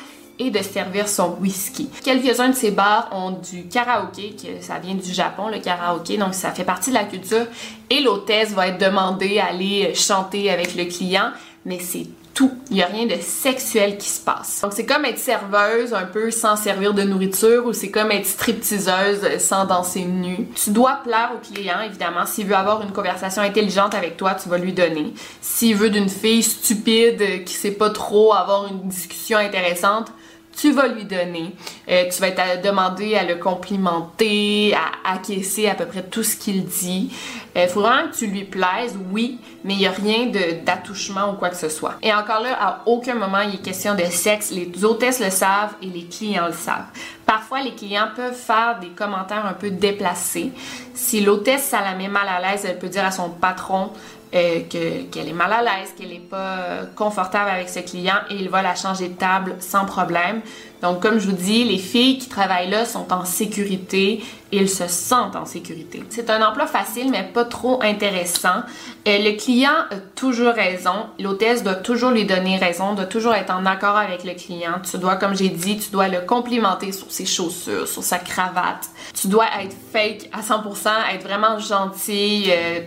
[0.50, 1.88] de servir son whisky.
[2.02, 6.34] Quelques-uns de ces bars ont du karaoké, que ça vient du Japon, le karaoké, donc
[6.34, 7.46] ça fait partie de la culture.
[7.90, 11.30] Et l'hôtesse va être demandée à aller chanter avec le client,
[11.64, 12.50] mais c'est tout.
[12.70, 14.60] Il n'y a rien de sexuel qui se passe.
[14.62, 18.26] Donc c'est comme être serveuse un peu sans servir de nourriture ou c'est comme être
[18.26, 20.48] stripteaseuse sans danser nue.
[20.54, 22.26] Tu dois plaire au client évidemment.
[22.26, 25.12] S'il veut avoir une conversation intelligente avec toi, tu vas lui donner.
[25.40, 30.08] S'il veut d'une fille stupide qui sait pas trop avoir une discussion intéressante,
[30.56, 31.54] tu vas lui donner.
[31.88, 36.36] Euh, tu vas être demandé à le complimenter, à acquiescer à peu près tout ce
[36.36, 37.10] qu'il dit.
[37.54, 40.30] Il euh, faut vraiment que tu lui plaises, oui, mais il n'y a rien
[40.64, 41.94] d'attouchement ou quoi que ce soit.
[42.02, 44.50] Et encore là, à aucun moment il est question de sexe.
[44.50, 46.86] Les hôtesses le savent et les clients le savent.
[47.26, 50.52] Parfois, les clients peuvent faire des commentaires un peu déplacés.
[50.94, 53.90] Si l'hôtesse, ça la met mal à l'aise, elle peut dire à son patron
[54.34, 58.48] euh, qu'elle est mal à l'aise, qu'elle n'est pas confortable avec ce client et il
[58.48, 60.40] va la changer de table sans problème.
[60.82, 64.68] Donc, comme je vous dis, les filles qui travaillent là sont en sécurité et elles
[64.68, 66.02] se sentent en sécurité.
[66.10, 68.62] C'est un emploi facile, mais pas trop intéressant.
[69.06, 71.06] Euh, le client a toujours raison.
[71.20, 74.80] L'hôtesse doit toujours lui donner raison, doit toujours être en accord avec le client.
[74.82, 78.90] Tu dois, comme j'ai dit, tu dois le complimenter sur ses chaussures, sur sa cravate.
[79.14, 82.80] Tu dois être fake à 100%, être vraiment gentil, euh,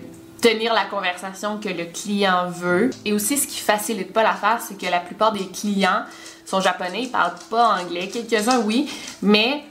[0.45, 2.91] tenir la conversation que le client veut.
[3.03, 6.03] Et aussi, ce qui facilite pas l'affaire, c'est que la plupart des clients
[6.45, 8.09] sont japonais, ils parlent pas anglais.
[8.09, 8.87] Quelques-uns, oui,
[9.23, 9.63] mais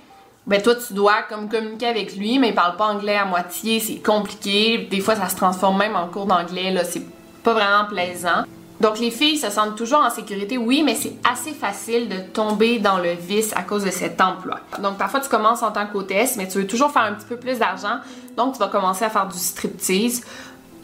[0.47, 3.81] ben toi tu dois comme communiquer avec lui mais il parle pas anglais à moitié
[3.81, 7.03] c'est compliqué des fois ça se transforme même en cours d'anglais là c'est
[7.43, 8.45] pas vraiment plaisant.
[8.81, 12.81] Donc les filles se sentent toujours en sécurité, oui, mais c'est assez facile de tomber
[12.81, 14.59] dans le vice à cause de cet emploi.
[14.83, 17.37] Donc parfois tu commences en tant qu'hôtesse, mais tu veux toujours faire un petit peu
[17.37, 17.99] plus d'argent,
[18.37, 20.23] donc tu vas commencer à faire du striptease.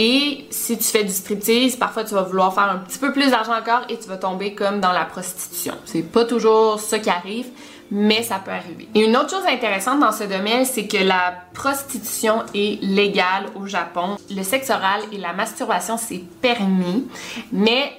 [0.03, 3.31] Et si tu fais du striptease, parfois tu vas vouloir faire un petit peu plus
[3.31, 5.75] d'argent encore et tu vas tomber comme dans la prostitution.
[5.85, 7.49] C'est pas toujours ça qui arrive,
[7.91, 8.89] mais ça peut arriver.
[8.95, 13.67] Et une autre chose intéressante dans ce domaine, c'est que la prostitution est légale au
[13.67, 14.17] Japon.
[14.31, 17.07] Le sexe oral et la masturbation, c'est permis,
[17.53, 17.93] mais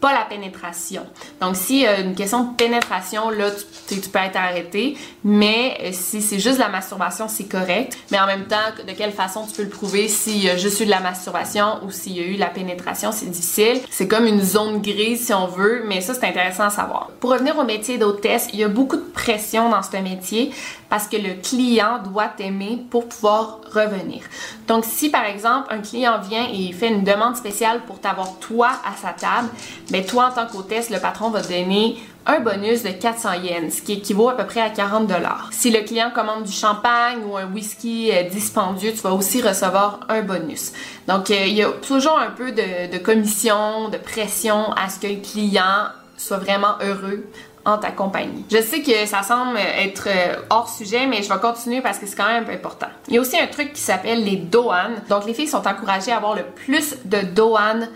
[0.00, 1.06] pas la pénétration.
[1.40, 3.50] Donc, si y a une question de pénétration, là,
[3.88, 4.96] tu, tu peux être arrêté.
[5.24, 7.96] Mais euh, si c'est juste la masturbation, c'est correct.
[8.10, 8.56] Mais en même temps,
[8.86, 11.80] de quelle façon tu peux le prouver s'il y a juste eu de la masturbation
[11.84, 13.80] ou s'il y a eu la pénétration, c'est difficile.
[13.90, 17.10] C'est comme une zone grise si on veut, mais ça, c'est intéressant à savoir.
[17.20, 20.52] Pour revenir au métier d'hôtesse, il y a beaucoup de pression dans ce métier
[20.88, 24.22] parce que le client doit t'aimer pour pouvoir revenir.
[24.68, 28.68] Donc, si par exemple un client vient et fait une demande spéciale pour t'avoir toi
[28.84, 29.48] à sa table,
[29.90, 31.96] mais toi en tant qu'hôtesse, le patron va te donner
[32.26, 35.48] un bonus de 400 yens, ce qui équivaut à peu près à 40 dollars.
[35.52, 40.00] Si le client commande du champagne ou un whisky euh, dispendieux, tu vas aussi recevoir
[40.08, 40.72] un bonus.
[41.06, 45.06] Donc, euh, il y a toujours un peu de, commission, de pression à ce que
[45.06, 47.24] le client soit vraiment heureux
[47.64, 48.44] en ta compagnie.
[48.50, 52.06] Je sais que ça semble être euh, hors sujet, mais je vais continuer parce que
[52.06, 52.86] c'est quand même un peu important.
[53.08, 55.02] Il y a aussi un truc qui s'appelle les doanes.
[55.08, 57.88] Donc les filles sont encouragées à avoir le plus de doanes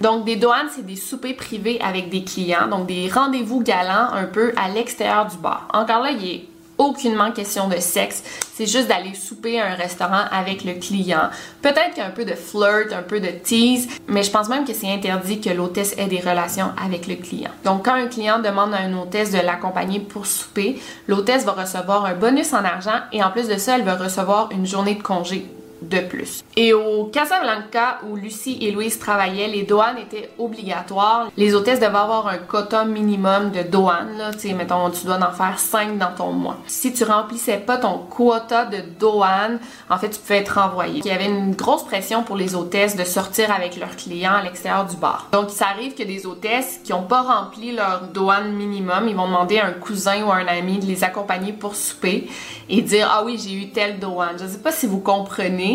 [0.00, 4.24] Donc des doanes, c'est des soupers privés avec des clients, donc des rendez-vous galants un
[4.24, 5.68] peu à l'extérieur du bar.
[5.72, 6.44] Encore là, il est
[6.76, 8.22] aucunement question de sexe.
[8.54, 11.30] C'est juste d'aller souper à un restaurant avec le client.
[11.62, 14.48] Peut-être qu'il y a un peu de flirt, un peu de tease, mais je pense
[14.48, 17.50] même que c'est interdit que l'hôtesse ait des relations avec le client.
[17.64, 22.04] Donc, quand un client demande à une hôtesse de l'accompagner pour souper, l'hôtesse va recevoir
[22.04, 25.02] un bonus en argent et en plus de ça, elle va recevoir une journée de
[25.02, 25.46] congé
[25.82, 26.44] de plus.
[26.56, 31.30] Et au Casablanca, où Lucie et Louise travaillaient, les douanes étaient obligatoires.
[31.36, 34.16] Les hôtesses devaient avoir un quota minimum de douane.
[34.18, 36.58] Là, tu sais, mettons, tu dois en faire 5 dans ton mois.
[36.66, 41.00] Si tu remplissais pas ton quota de douane, en fait, tu pouvais être renvoyé.
[41.04, 44.42] Il y avait une grosse pression pour les hôtesses de sortir avec leurs clients à
[44.42, 45.28] l'extérieur du bar.
[45.32, 49.26] Donc, ça arrive que des hôtesses qui ont pas rempli leur douane minimum, ils vont
[49.26, 52.28] demander à un cousin ou à un ami de les accompagner pour souper
[52.68, 54.36] et dire, ah oui, j'ai eu telle douane.
[54.40, 55.67] Je sais pas si vous comprenez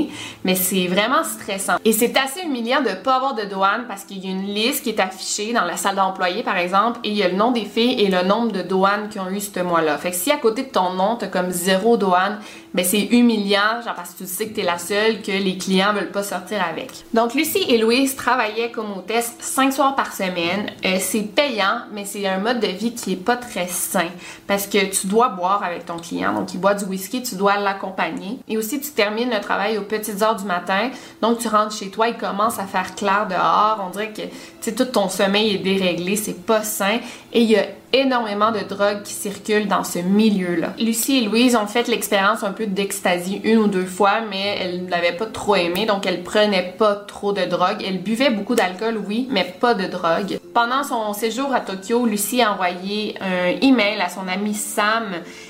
[0.43, 1.75] mais c'est vraiment stressant.
[1.86, 4.84] Et c'est assez humiliant de pas avoir de douane parce qu'il y a une liste
[4.84, 7.51] qui est affichée dans la salle d'employés, par exemple, et il y a le nom
[7.51, 9.97] des filles et le nombre de douanes qui ont eu ce mois-là.
[9.97, 12.39] Fait que si à côté de ton nom, t'as comme zéro douane,
[12.73, 15.93] ben c'est humiliant, genre parce que tu sais que t'es la seule que les clients
[15.93, 16.91] veulent pas sortir avec.
[17.13, 20.71] Donc Lucie et Louise travaillaient comme hôtesse cinq soirs par semaine.
[20.86, 24.07] Euh, c'est payant, mais c'est un mode de vie qui est pas très sain
[24.47, 26.33] parce que tu dois boire avec ton client.
[26.33, 28.39] Donc il boit du whisky, tu dois l'accompagner.
[28.47, 30.89] Et aussi tu termines le travail aux petites heures du matin.
[31.21, 33.83] Donc tu rentres chez toi, il commence à faire clair dehors.
[33.86, 34.21] On dirait que
[34.62, 36.99] tu tout ton sommeil est déréglé, c'est pas sain.
[37.31, 37.55] Et
[37.93, 40.73] énormément de drogues qui circulent dans ce milieu-là.
[40.79, 44.89] Lucie et Louise ont fait l'expérience un peu d'extasie une ou deux fois, mais elles
[44.89, 47.84] l'avaient pas trop aimé, donc elles prenaient pas trop de drogue.
[47.88, 50.39] Elles buvaient beaucoup d'alcool, oui, mais pas de drogue.
[50.53, 55.06] Pendant son séjour à Tokyo, Lucie a envoyé un email à son amie Sam.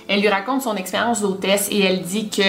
[0.07, 2.41] Elle lui raconte son expérience d'hôtesse et elle dit que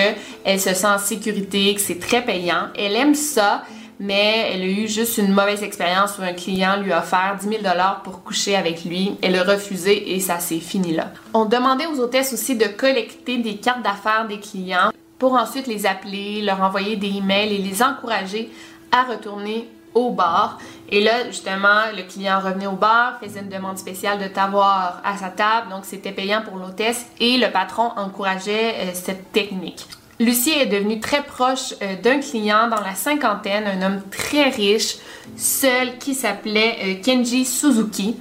[0.45, 2.69] elle se sent en sécurité, que c'est très payant.
[2.77, 3.63] Elle aime ça,
[4.01, 7.49] mais elle a eu juste une mauvaise expérience où un client lui a offert 10
[7.49, 7.63] 000
[8.03, 9.17] pour coucher avec lui.
[9.23, 11.13] Elle a refusé et ça s'est fini là.
[11.33, 15.87] On demandait aux hôtesses aussi de collecter des cartes d'affaires des clients pour ensuite les
[15.87, 18.51] appeler, leur envoyer des emails et les encourager
[18.91, 20.59] à retourner au bar.
[20.91, 25.17] Et là, justement, le client revenait au bar, faisait une demande spéciale de t'avoir à
[25.17, 29.87] sa table, donc c'était payant pour l'hôtesse et le patron encourageait euh, cette technique.
[30.21, 34.97] Lucie est devenue très proche euh, d'un client dans la cinquantaine, un homme très riche,
[35.37, 38.17] seul, qui s'appelait euh, Kenji Suzuki.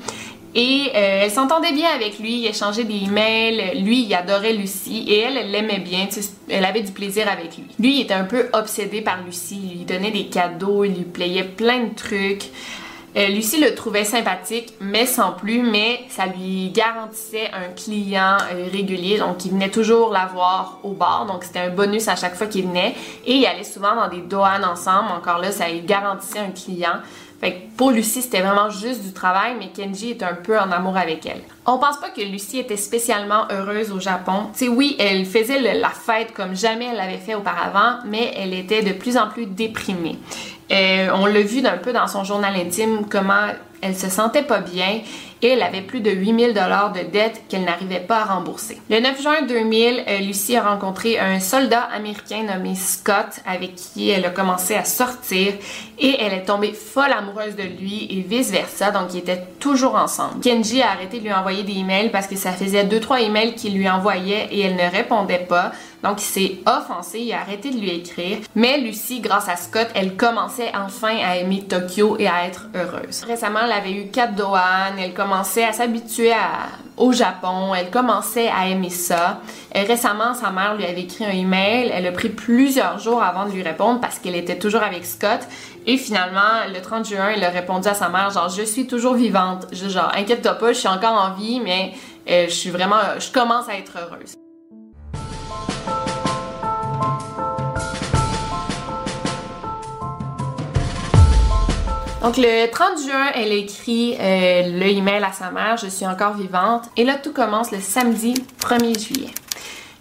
[0.55, 5.03] Et euh, elle s'entendait bien avec lui, il échangeait des emails, lui il adorait Lucie
[5.07, 6.07] et elle, elle l'aimait bien,
[6.47, 7.65] elle avait du plaisir avec lui.
[7.79, 11.43] Lui était un peu obsédé par Lucie, il lui donnait des cadeaux, il lui playait
[11.43, 12.51] plein de trucs.
[13.15, 18.67] Euh, Lucie le trouvait sympathique, mais sans plus, mais ça lui garantissait un client euh,
[18.71, 22.35] régulier, donc il venait toujours la voir au bar, donc c'était un bonus à chaque
[22.35, 22.95] fois qu'il venait,
[23.25, 27.01] et il allait souvent dans des douanes ensemble, encore là, ça lui garantissait un client.
[27.39, 30.71] Fait que pour Lucie, c'était vraiment juste du travail, mais Kenji est un peu en
[30.71, 31.41] amour avec elle.
[31.65, 34.47] On pense pas que Lucie était spécialement heureuse au Japon.
[34.57, 38.81] Tu oui, elle faisait la fête comme jamais elle l'avait fait auparavant, mais elle était
[38.81, 40.17] de plus en plus déprimée.
[40.73, 43.47] Euh, on l'a vu un peu dans son journal intime comment
[43.83, 45.01] elle se sentait pas bien
[45.43, 48.81] et elle avait plus de 8000 dollars de dettes qu'elle n'arrivait pas à rembourser.
[48.89, 54.09] Le 9 juin 2000, euh, Lucie a rencontré un soldat américain nommé Scott avec qui
[54.09, 55.53] elle a commencé à sortir
[55.99, 59.95] et elle est tombée folle amoureuse de lui et vice versa, donc ils étaient toujours
[59.95, 60.39] ensemble.
[60.41, 63.75] Kenji a arrêté de lui envoyer des emails parce que ça faisait 2-3 emails qu'il
[63.75, 65.71] lui envoyait et elle ne répondait pas.
[66.03, 68.39] Donc il s'est offensé, il a arrêté de lui écrire.
[68.55, 73.23] Mais Lucie, grâce à Scott, elle commençait enfin à aimer Tokyo et à être heureuse.
[73.25, 76.31] Récemment, avait eu quatre douanes, elle commençait à s'habituer
[76.97, 79.41] au Japon, elle commençait à aimer ça.
[79.73, 83.45] Et récemment, sa mère lui avait écrit un email, elle a pris plusieurs jours avant
[83.45, 85.41] de lui répondre parce qu'elle était toujours avec Scott.
[85.85, 89.15] Et finalement, le 30 juin, elle a répondu à sa mère genre je suis toujours
[89.15, 91.93] vivante, genre inquiète-toi pas, je suis encore en vie, mais
[92.29, 94.42] euh, je suis vraiment, je commence à être heureuse.
[102.23, 106.35] Donc le 30 juin, elle écrit euh, le email à sa mère, je suis encore
[106.35, 106.85] vivante.
[106.95, 109.29] Et là, tout commence le samedi 1er juillet.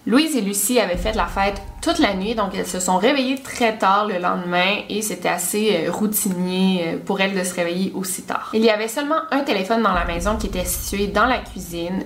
[0.07, 3.41] Louise et Lucie avaient fait la fête toute la nuit, donc elles se sont réveillées
[3.43, 7.93] très tard le lendemain et c'était assez euh, routinier euh, pour elles de se réveiller
[7.95, 8.51] aussi tard.
[8.53, 12.05] Il y avait seulement un téléphone dans la maison qui était situé dans la cuisine.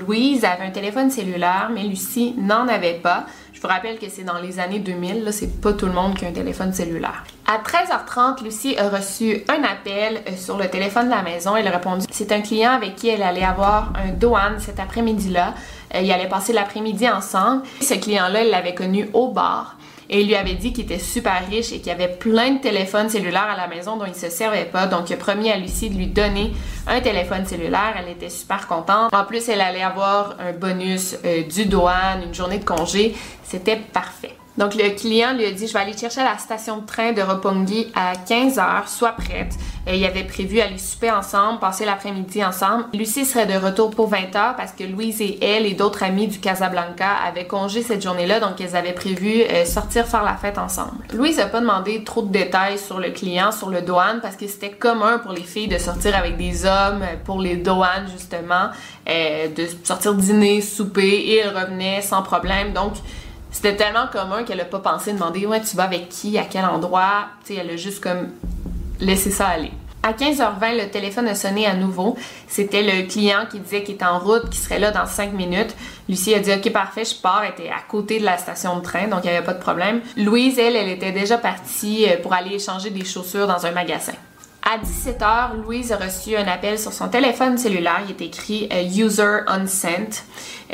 [0.00, 3.26] Louise avait un téléphone cellulaire, mais Lucie n'en avait pas.
[3.66, 6.24] Vous rappelle que c'est dans les années 2000, là, c'est pas tout le monde qui
[6.24, 7.24] a un téléphone cellulaire.
[7.48, 11.56] À 13h30, Lucie a reçu un appel euh, sur le téléphone de la maison.
[11.56, 15.54] Elle a répondu c'est un client avec qui elle allait avoir un douane cet après-midi-là.
[15.96, 17.62] Euh, ils allaient passer l'après-midi ensemble.
[17.80, 19.75] Ce client-là, elle l'avait connu au bar
[20.08, 23.08] et il lui avait dit qu'il était super riche et qu'il avait plein de téléphones
[23.08, 24.86] cellulaires à la maison dont il se servait pas.
[24.86, 26.52] Donc, il a promis à Lucie de lui donner
[26.86, 27.94] un téléphone cellulaire.
[27.98, 29.12] Elle était super contente.
[29.12, 33.14] En plus, elle allait avoir un bonus euh, du douane, une journée de congé.
[33.42, 34.34] C'était parfait.
[34.58, 37.12] Donc le client lui a dit je vais aller chercher à la station de train
[37.12, 39.54] de Roppongi à 15h, sois prête.
[39.86, 42.86] Et il avait prévu aller souper ensemble, passer l'après-midi ensemble.
[42.92, 46.40] Lucie serait de retour pour 20h parce que Louise et elle et d'autres amis du
[46.40, 51.04] Casablanca avaient congé cette journée-là, donc elles avaient prévu euh, sortir faire la fête ensemble.
[51.12, 54.48] Louise n'a pas demandé trop de détails sur le client, sur le douane, parce que
[54.48, 58.70] c'était commun pour les filles de sortir avec des hommes pour les douanes justement,
[59.08, 62.72] euh, de sortir dîner, souper et elles revenaient sans problème.
[62.72, 62.94] Donc
[63.56, 66.64] c'était tellement commun qu'elle a pas pensé demander ouais tu vas avec qui à quel
[66.64, 67.28] endroit?
[67.44, 68.28] Tu sais elle a juste comme
[69.00, 72.16] laissé ça aller à 15h20, le téléphone a sonné à nouveau.
[72.46, 75.74] C'était le client qui disait qu'il était en route, qu'il serait là dans 5 minutes.
[76.08, 77.42] Lucie a dit OK, parfait, je pars.
[77.42, 79.60] Elle était à côté de la station de train, donc il n'y avait pas de
[79.60, 80.00] problème.
[80.16, 84.12] Louise, elle, elle était déjà partie euh, pour aller échanger des chaussures dans un magasin.
[84.68, 88.00] À 17h, Louise a reçu un appel sur son téléphone cellulaire.
[88.04, 90.24] Il est écrit euh, User Unsent.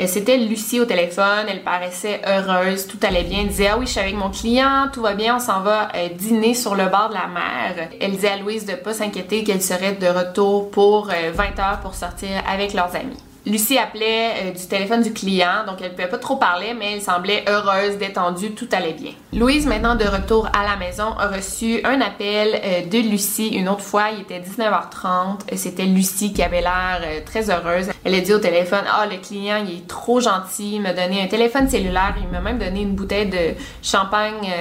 [0.01, 1.45] Euh, c'était Lucie au téléphone.
[1.47, 2.87] Elle paraissait heureuse.
[2.87, 3.41] Tout allait bien.
[3.41, 4.87] Elle disait Ah oui, je suis avec mon client.
[4.91, 5.35] Tout va bien.
[5.35, 7.89] On s'en va euh, dîner sur le bord de la mer.
[8.01, 12.29] Elle disait à Louise de pas s'inquiéter qu'elle serait de retour pour 20h pour sortir
[12.51, 13.19] avec leurs amis.
[13.45, 16.93] Lucie appelait euh, du téléphone du client, donc elle ne pouvait pas trop parler, mais
[16.93, 19.11] elle semblait heureuse, détendue, tout allait bien.
[19.33, 23.67] Louise, maintenant de retour à la maison, a reçu un appel euh, de Lucie une
[23.67, 24.11] autre fois.
[24.13, 25.57] Il était 19h30.
[25.57, 27.89] C'était Lucie qui avait l'air euh, très heureuse.
[28.05, 30.75] Elle a dit au téléphone Ah, le client, il est trop gentil.
[30.75, 32.15] Il m'a donné un téléphone cellulaire.
[32.21, 34.53] Il m'a même donné une bouteille de champagne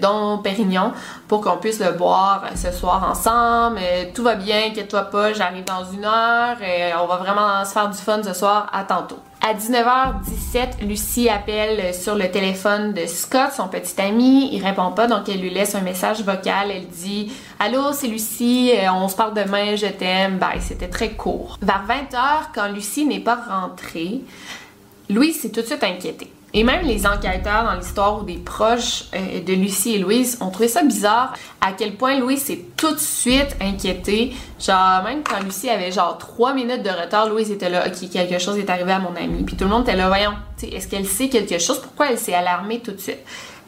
[0.00, 0.92] dont Pérignon
[1.26, 3.80] pour qu'on puisse le boire ce soir ensemble.
[4.14, 6.56] tout va bien, inquiète-toi pas, j'arrive dans une heure.
[7.00, 8.20] on va vraiment se faire du fun
[8.72, 9.18] À tantôt.
[9.40, 14.50] À 19h17, Lucie appelle sur le téléphone de Scott, son petit ami.
[14.52, 16.70] Il répond pas, donc elle lui laisse un message vocal.
[16.70, 20.38] Elle dit Allô, c'est Lucie, euh, on se parle demain, je t'aime.
[20.38, 20.60] Bye.
[20.60, 21.56] C'était très court.
[21.62, 24.22] Vers 20h, quand Lucie n'est pas rentrée,
[25.08, 26.32] Louise s'est tout de suite inquiétée.
[26.54, 30.50] Et même les enquêteurs dans l'histoire ou des proches euh, de Lucie et Louise ont
[30.50, 34.32] trouvé ça bizarre à quel point Louise s'est tout de suite inquiétée.
[34.58, 38.38] Genre, même quand Lucie avait genre trois minutes de retard, Louise était là, ok, quelque
[38.38, 39.42] chose est arrivé à mon amie.
[39.44, 40.32] Puis tout le monde était là, voyons,
[40.62, 41.80] est-ce qu'elle sait quelque chose?
[41.80, 43.18] Pourquoi elle s'est alarmée tout de suite?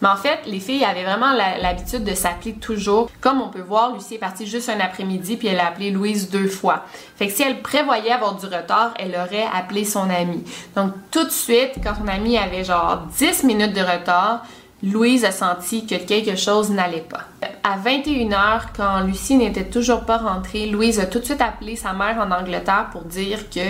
[0.00, 3.10] Mais en fait, les filles avaient vraiment l'habitude de s'appeler toujours.
[3.20, 6.30] Comme on peut voir, Lucie est partie juste un après-midi puis elle a appelé Louise
[6.30, 6.84] deux fois.
[7.16, 10.44] Fait que si elle prévoyait avoir du retard, elle aurait appelé son amie.
[10.74, 14.44] Donc tout de suite, quand son amie avait genre 10 minutes de retard,
[14.82, 17.24] Louise a senti que quelque chose n'allait pas.
[17.62, 21.92] À 21h, quand Lucie n'était toujours pas rentrée, Louise a tout de suite appelé sa
[21.92, 23.60] mère en Angleterre pour dire que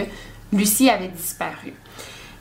[0.52, 1.74] Lucie avait disparu.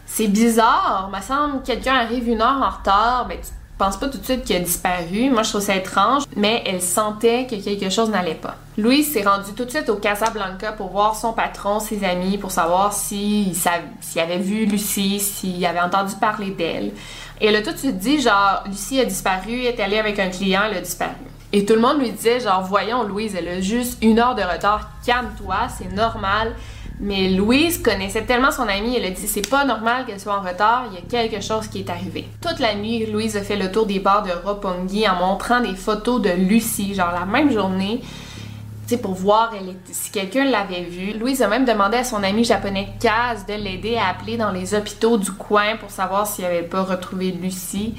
[0.06, 3.49] C'est bizarre, me semble quelqu'un arrive une heure en retard, ben tu
[3.80, 5.32] pense pas tout de suite qu'il a disparu.
[5.32, 8.58] Moi, je trouve ça étrange, mais elle sentait que quelque chose n'allait pas.
[8.78, 12.52] Louise s'est rendue tout de suite au Casablanca pour voir son patron, ses amis, pour
[12.52, 13.56] savoir s'il
[14.18, 16.92] avait vu Lucie, s'il avait entendu parler d'elle.
[17.42, 20.19] Et elle a tout de suite dit, genre, Lucie a disparu, elle est allée avec
[20.19, 21.15] un client, elle a disparu.
[21.52, 24.44] Et tout le monde lui disait, genre, voyons, Louise, elle a juste une heure de
[24.44, 26.54] retard, calme-toi, c'est normal.
[27.02, 30.41] Mais Louise connaissait tellement son amie, elle a dit c'est pas normal qu'elle soit en
[30.41, 32.27] retard, il y a quelque chose qui est arrivé.
[32.41, 35.75] Toute la nuit, Louise a fait le tour des bars de Roppongi en montrant des
[35.75, 38.02] photos de Lucie, genre la même journée,
[38.97, 39.54] pour voir
[39.91, 41.13] si quelqu'un l'avait vue.
[41.13, 44.73] Louise a même demandé à son ami japonais Kaz de l'aider à appeler dans les
[44.73, 47.93] hôpitaux du coin pour savoir s'il avait pas retrouvé Lucie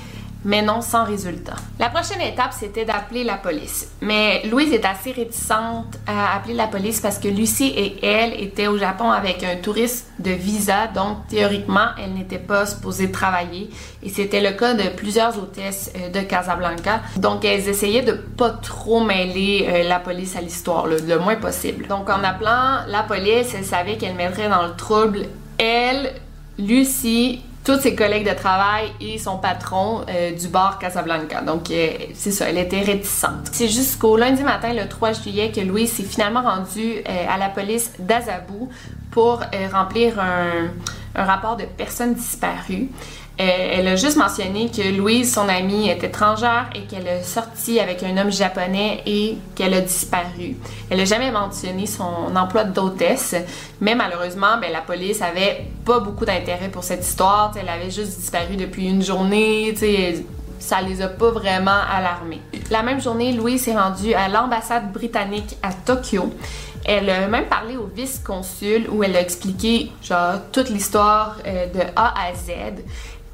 [0.44, 1.56] mais non sans résultat.
[1.78, 3.88] La prochaine étape, c'était d'appeler la police.
[4.00, 8.66] Mais Louise est assez réticente à appeler la police parce que Lucie et elle étaient
[8.66, 13.70] au Japon avec un touriste de visa, donc théoriquement, elle n'était pas supposée travailler.
[14.02, 17.00] Et c'était le cas de plusieurs hôtesses euh, de Casablanca.
[17.16, 21.86] Donc, elles essayaient de pas trop mêler euh, la police à l'histoire, le, moins possible.
[21.86, 25.26] Donc, en appelant la police, elle savait qu'elle mettrait dans le trouble
[25.60, 26.14] elle,
[26.58, 31.42] Lucie tous ses collègues de travail et son patron euh, du bar Casablanca.
[31.42, 33.48] Donc, euh, c'est ça, elle était réticente.
[33.52, 37.48] C'est jusqu'au lundi matin, le 3 juillet, que Louise s'est finalement rendue euh, à la
[37.48, 38.70] police d'Azabou
[39.10, 39.42] pour
[39.72, 40.70] remplir un,
[41.16, 42.88] un, rapport de personnes disparues.
[43.38, 48.02] Elle a juste mentionné que Louise, son amie, est étrangère et qu'elle est sortie avec
[48.02, 50.56] un homme japonais et qu'elle a disparu.
[50.90, 53.34] Elle n'a jamais mentionné son emploi d'hôtesse,
[53.80, 57.54] mais malheureusement, ben, la police avait pas beaucoup d'intérêt pour cette histoire.
[57.58, 59.74] elle avait juste disparu depuis une journée.
[60.58, 62.42] Ça les a pas vraiment alarmés.
[62.70, 66.30] La même journée, Louise s'est rendue à l'ambassade britannique à Tokyo.
[66.84, 71.80] Elle a même parlé au vice-consul où elle a expliqué genre toute l'histoire euh, de
[71.94, 72.82] A à Z.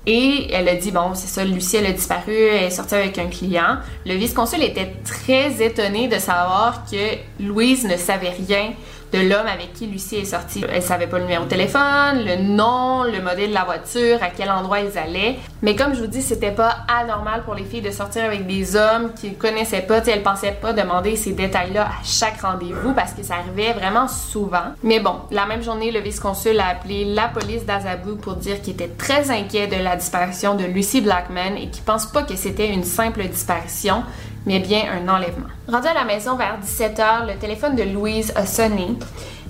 [0.08, 3.18] Et elle a dit, bon, c'est ça, Lucie, elle a disparu, elle est sortie avec
[3.18, 3.78] un client.
[4.04, 8.72] Le vice-consul était très étonné de savoir que Louise ne savait rien
[9.20, 10.64] l'homme avec qui Lucie est sortie.
[10.70, 14.28] Elle savait pas le numéro de téléphone, le nom, le modèle de la voiture, à
[14.36, 15.36] quel endroit ils allaient.
[15.62, 18.76] Mais comme je vous dis, c'était pas anormal pour les filles de sortir avec des
[18.76, 20.00] hommes qu'ils connaissaient pas.
[20.00, 24.08] T'sais, elles pensaient pas demander ces détails-là à chaque rendez-vous parce que ça arrivait vraiment
[24.08, 24.74] souvent.
[24.82, 28.74] Mais bon, la même journée, le vice-consul a appelé la police d'Azabou pour dire qu'il
[28.74, 32.72] était très inquiet de la disparition de Lucy Blackman et qu'il pense pas que c'était
[32.72, 34.02] une simple disparition,
[34.46, 35.48] mais bien un enlèvement.
[35.68, 38.88] Rendu à la maison vers 17h, le téléphone de Louise a sonné.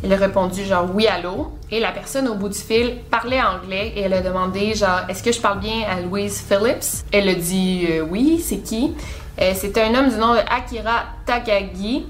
[0.03, 1.53] Elle a répondu genre oui allô?
[1.71, 5.23] Et la personne au bout du fil parlait anglais et elle a demandé genre est-ce
[5.23, 7.05] que je parle bien à Louise Phillips?
[7.13, 8.95] Elle a dit euh, oui, c'est qui?
[9.41, 12.07] Euh, C'était un homme du nom de Akira Takagi.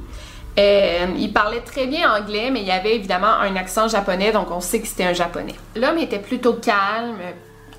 [0.59, 4.61] Euh, il parlait très bien anglais, mais il avait évidemment un accent japonais, donc on
[4.61, 5.55] sait que c'était un japonais.
[5.74, 7.18] L'homme était plutôt calme,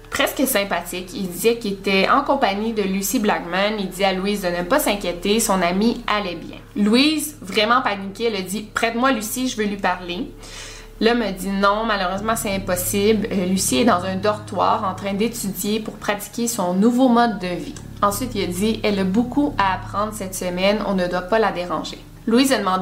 [0.09, 1.11] presque sympathique.
[1.13, 3.77] Il disait qu'il était en compagnie de Lucy Blackman.
[3.79, 6.57] Il dit à Louise de ne pas s'inquiéter, son amie allait bien.
[6.75, 10.31] Louise, vraiment paniquée, elle a dit Prête-moi Lucie, je veux lui parler.
[10.99, 13.27] L'homme a dit non, malheureusement c'est impossible.
[13.31, 17.47] Euh, Lucie est dans un dortoir en train d'étudier pour pratiquer son nouveau mode de
[17.47, 17.75] vie.
[18.01, 21.39] Ensuite, il a dit Elle a beaucoup à apprendre cette semaine, on ne doit pas
[21.39, 21.99] la déranger.
[22.25, 22.81] Louise a demandé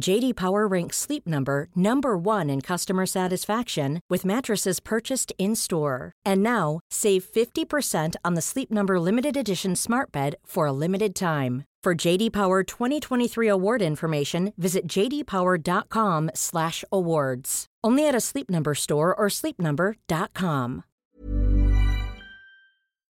[0.00, 6.10] JD Power ranks Sleep Number number 1 in customer satisfaction with mattresses purchased in-store.
[6.24, 11.14] And now, save 50% on the Sleep Number limited edition Smart Bed for a limited
[11.14, 11.64] time.
[11.82, 17.66] For JD Power 2023 award information, visit jdpower.com/awards.
[17.84, 20.84] Only at a Sleep Number store or sleepnumber.com.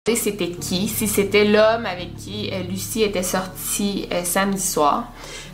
[0.07, 5.11] C'était qui Si c'était l'homme avec qui euh, Lucie était sortie euh, samedi soir.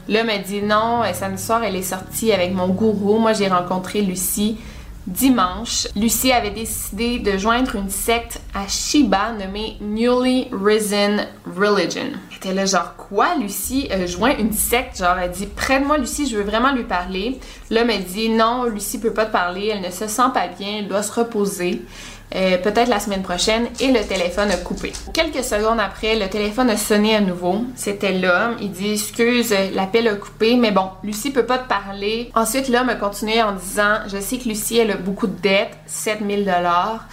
[0.09, 3.18] L'homme a dit non, euh, samedi soir elle est sortie avec mon gourou.
[3.18, 4.59] Moi j'ai rencontré Lucie
[5.07, 11.26] dimanche, Lucie avait décidé de joindre une secte à Shiba nommée Newly Risen
[11.57, 12.12] Religion.
[12.30, 14.98] Elle était là genre quoi Lucie euh, joint une secte?
[14.98, 17.40] Genre elle dit près de moi Lucie je veux vraiment lui parler.
[17.70, 20.78] L'homme a dit non Lucie peut pas te parler elle ne se sent pas bien
[20.80, 21.82] elle doit se reposer.
[22.35, 24.93] Euh, peut-être la semaine prochaine, et le téléphone a coupé.
[25.12, 27.64] Quelques secondes après, le téléphone a sonné à nouveau.
[27.74, 28.57] C'était l'homme.
[28.61, 32.31] Il dit Excuse, l'appel a coupé, mais bon, Lucie peut pas te parler.
[32.35, 36.45] Ensuite, l'homme a continué en disant Je sais que Lucie, a beaucoup de dettes, 7000
[36.45, 37.07] dollars.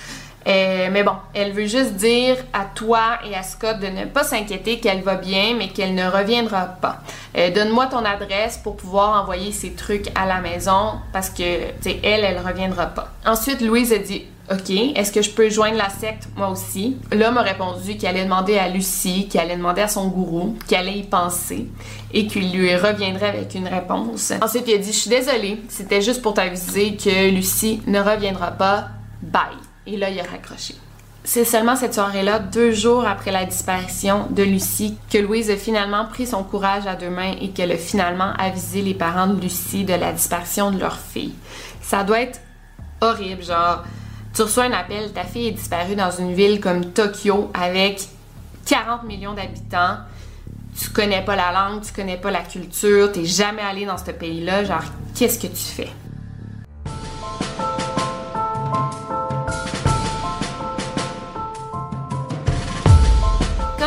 [0.47, 4.24] Euh, mais bon, elle veut juste dire à toi et à Scott de ne pas
[4.24, 7.01] s'inquiéter qu'elle va bien, mais qu'elle ne reviendra pas.
[7.38, 11.89] Euh, donne-moi ton adresse pour pouvoir envoyer ces trucs à la maison parce que, tu
[12.01, 13.11] elle, elle reviendra pas.
[13.26, 16.95] Ensuite, Louise a dit OK, est-ce que je peux joindre la secte moi aussi?
[17.11, 20.77] L'homme a répondu qu'il allait demander à Lucie, qu'il allait demander à son gourou, qu'il
[20.77, 21.67] allait y penser
[22.13, 24.31] et qu'il lui reviendrait avec une réponse.
[24.41, 28.51] Ensuite, il a dit Je suis désolée, c'était juste pour t'aviser que Lucie ne reviendra
[28.51, 28.87] pas.
[29.21, 29.41] Bye.
[29.85, 30.75] Et là, il a raccroché.
[31.25, 36.05] C'est seulement cette soirée-là, deux jours après la disparition de Lucie, que Louise a finalement
[36.05, 39.83] pris son courage à deux mains et qu'elle a finalement avisé les parents de Lucie
[39.83, 41.33] de la disparition de leur fille.
[41.81, 42.39] Ça doit être
[43.01, 43.83] horrible, genre,
[44.38, 48.07] tu reçois un appel, ta fille est disparue dans une ville comme Tokyo avec
[48.67, 49.97] 40 millions d'habitants,
[50.79, 54.11] tu connais pas la langue, tu connais pas la culture, t'es jamais allé dans ce
[54.11, 54.83] pays-là, genre,
[55.15, 55.89] qu'est-ce que tu fais?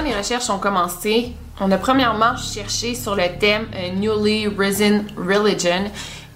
[0.03, 5.84] les recherches ont commencé, on a premièrement cherché sur le thème euh, Newly Risen Religion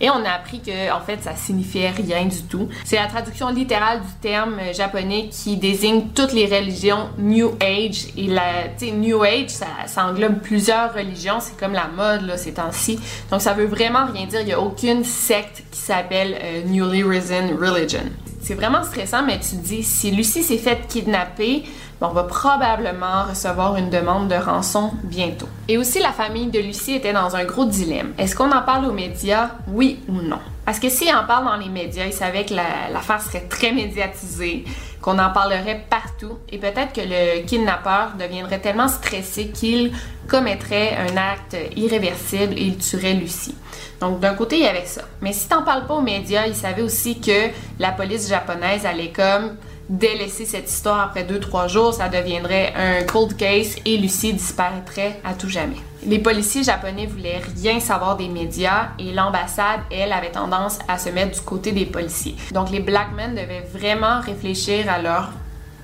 [0.01, 2.69] et on a appris que en fait ça signifiait rien du tout.
[2.85, 8.07] C'est la traduction littérale du terme euh, japonais qui désigne toutes les religions New Age
[8.17, 9.67] et la New Age ça,
[10.09, 12.99] englobe plusieurs religions, c'est comme la mode là ces temps-ci.
[13.31, 17.03] Donc ça veut vraiment rien dire, il y a aucune secte qui s'appelle euh, Newly
[17.03, 18.05] Risen Religion.
[18.41, 21.65] C'est vraiment stressant mais tu te dis si Lucie s'est faite kidnapper
[22.05, 25.49] on va probablement recevoir une demande de rançon bientôt.
[25.69, 28.13] Et aussi, la famille de Lucie était dans un gros dilemme.
[28.19, 30.41] Est-ce qu'on en parle aux médias, oui ou non?
[30.65, 34.65] Parce que s'ils en parlent dans les médias, ils savaient que l'affaire serait très médiatisée,
[35.03, 39.93] qu'on en parlerait partout, et peut-être que le kidnappeur deviendrait tellement stressé qu'il
[40.27, 43.55] commettrait un acte irréversible et il tuerait Lucie.
[44.01, 45.03] Donc d'un côté, il y avait ça.
[45.21, 49.13] Mais si t'en parles pas aux médias, ils savaient aussi que la police japonaise allait
[49.13, 49.57] comme
[49.89, 55.35] délaisser cette histoire après 2-3 jours, ça deviendrait un cold case et Lucie disparaîtrait à
[55.35, 55.77] tout jamais.
[56.07, 61.09] Les policiers japonais voulaient rien savoir des médias et l'ambassade, elle, avait tendance à se
[61.11, 62.37] mettre du côté des policiers.
[62.53, 65.31] Donc les Black Men devaient vraiment réfléchir à leur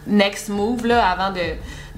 [0.06, 1.40] next move là, avant de,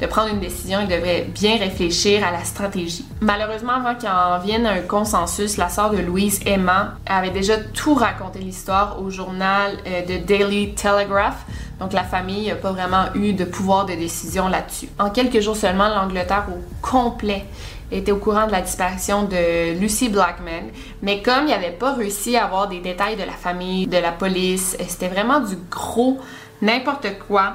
[0.00, 3.04] de prendre une décision, ils devraient bien réfléchir à la stratégie.
[3.20, 7.94] Malheureusement, avant qu'il en vienne un consensus, la sœur de Louise, Emma, avait déjà tout
[7.94, 11.44] raconté l'histoire au journal euh, de Daily Telegraph.
[11.78, 14.88] Donc la famille n'a pas vraiment eu de pouvoir de décision là-dessus.
[14.98, 17.44] En quelques jours seulement, l'Angleterre au complet
[17.90, 20.70] était au courant de la disparition de Lucy Blackman,
[21.02, 24.12] mais comme il n'avait pas réussi à avoir des détails de la famille, de la
[24.12, 26.18] police, euh, c'était vraiment du gros
[26.62, 27.54] n'importe quoi.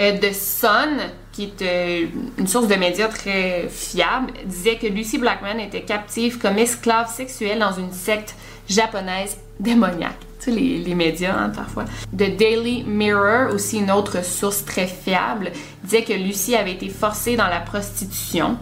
[0.00, 1.00] Euh, The Sun,
[1.34, 2.06] qui est euh,
[2.38, 7.58] une source de médias très fiable, disait que Lucy Blackman était captive comme esclave sexuelle
[7.58, 8.36] dans une secte
[8.68, 10.18] japonaise démoniaque.
[10.38, 11.86] Tu sais, les, médias, hein, parfois.
[12.12, 15.50] The Daily Mirror, aussi une autre source très fiable,
[15.82, 18.56] disait que Lucy avait été forcée dans la prostitution.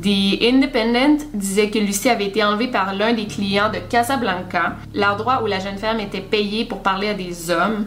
[0.00, 5.42] The Independent disait que Lucy avait été enlevée par l'un des clients de Casablanca, l'endroit
[5.42, 7.86] où la jeune femme était payée pour parler à des hommes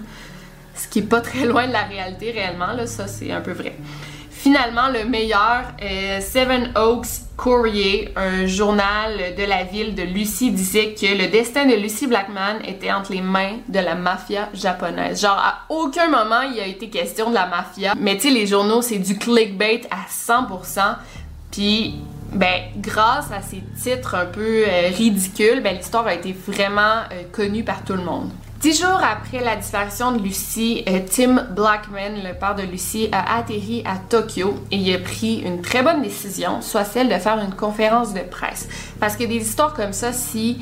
[0.77, 3.51] ce qui est pas très loin de la réalité réellement, là, ça c'est un peu
[3.51, 3.75] vrai.
[4.47, 10.93] Finalement, le meilleur, euh, Seven Oaks Courier, un journal de la ville de Lucie, disait
[10.93, 15.19] que le destin de Lucy Blackman était entre les mains de la mafia japonaise.
[15.19, 17.93] Genre, à aucun moment il a été question de la mafia.
[17.99, 20.95] Mais tu sais, les journaux, c'est du clickbait à 100%.
[21.51, 21.95] Puis,
[22.31, 27.23] ben, grâce à ces titres un peu euh, ridicules, ben, l'histoire a été vraiment euh,
[27.33, 28.29] connue par tout le monde.
[28.59, 33.37] Dix jours après la disparition de Lucy, euh, Tim Blackman, le père de Lucy, a
[33.37, 37.37] atterri à Tokyo et il a pris une très bonne décision, soit celle de faire
[37.37, 38.67] une conférence de presse.
[38.99, 40.57] Parce que des histoires comme ça, si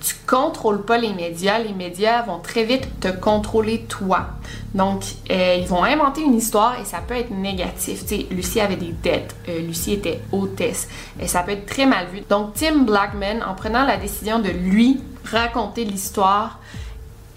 [0.00, 4.28] tu contrôles pas les médias, les médias vont très vite te contrôler toi.
[4.72, 5.02] Donc,
[5.32, 8.02] euh, ils vont inventer une histoire et ça peut être négatif.
[8.02, 10.88] Tu sais, Lucie avait des dettes, euh, Lucie était hôtesse,
[11.20, 12.20] et ça peut être très mal vu.
[12.30, 16.60] Donc, Tim Blackman, en prenant la décision de lui raconter l'histoire,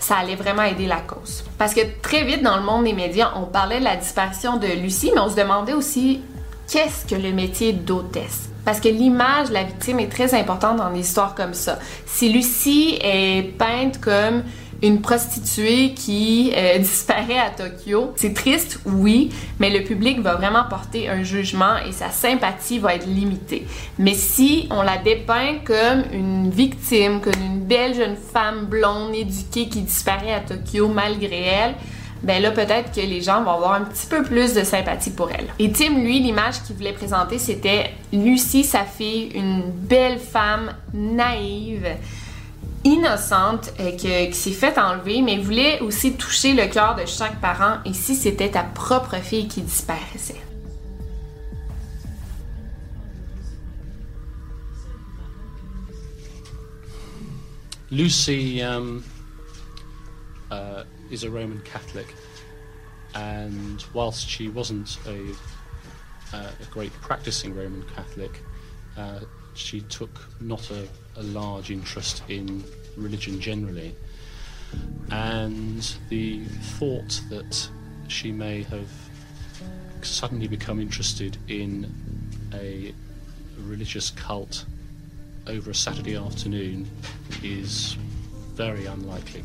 [0.01, 1.43] ça allait vraiment aider la cause.
[1.57, 4.67] Parce que très vite dans le monde des médias, on parlait de la disparition de
[4.67, 6.21] Lucie, mais on se demandait aussi
[6.69, 8.49] qu'est-ce que le métier d'hôtesse?
[8.65, 11.79] Parce que l'image de la victime est très importante dans des histoires comme ça.
[12.05, 14.43] Si Lucie est peinte comme
[14.82, 18.13] une prostituée qui euh, disparaît à Tokyo.
[18.15, 22.95] C'est triste, oui, mais le public va vraiment porter un jugement et sa sympathie va
[22.95, 23.65] être limitée.
[23.99, 29.69] Mais si on la dépeint comme une victime, comme une belle jeune femme blonde éduquée
[29.69, 31.75] qui disparaît à Tokyo malgré elle,
[32.23, 35.32] ben là peut-être que les gens vont avoir un petit peu plus de sympathie pour
[35.32, 35.47] elle.
[35.57, 41.88] Et Tim, lui, l'image qu'il voulait présenter, c'était Lucie, sa fille, une belle femme naïve,
[42.84, 47.79] innocente, euh, qui s'est faite enlever, mais voulait aussi toucher le cœur de chaque parent.
[47.86, 50.41] Et si c'était ta propre fille qui disparaissait?
[57.91, 59.03] Lucy um,
[60.49, 62.07] uh, is a Roman Catholic,
[63.13, 65.34] and whilst she wasn't a,
[66.34, 68.32] uh, a great practicing Roman Catholic,
[68.97, 69.19] uh,
[69.55, 70.09] she took
[70.39, 72.64] not a, a, large interest in
[72.95, 73.95] religion generally.
[75.12, 76.43] And the
[76.78, 77.70] thought that
[78.07, 78.89] she may have
[80.01, 81.91] suddenly become interested in
[82.53, 82.93] a
[83.59, 84.66] religious cult
[85.47, 86.89] over a Saturday afternoon
[87.43, 87.93] is
[88.53, 89.43] very unlikely.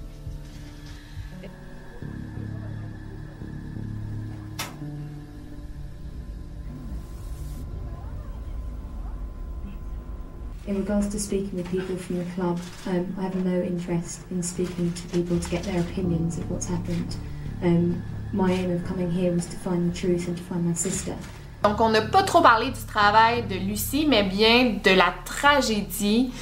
[10.66, 12.58] In regards to speaking with people from the club,
[12.88, 16.66] um, I have no interest in speaking to people to get their opinions of what's
[16.66, 17.16] happened.
[17.62, 18.02] Um,
[18.32, 21.14] my aim of coming here was to find the truth and to find my sister.
[21.62, 26.32] Donc, on n'a pas trop parlé du travail de Lucie, mais bien de la tragédie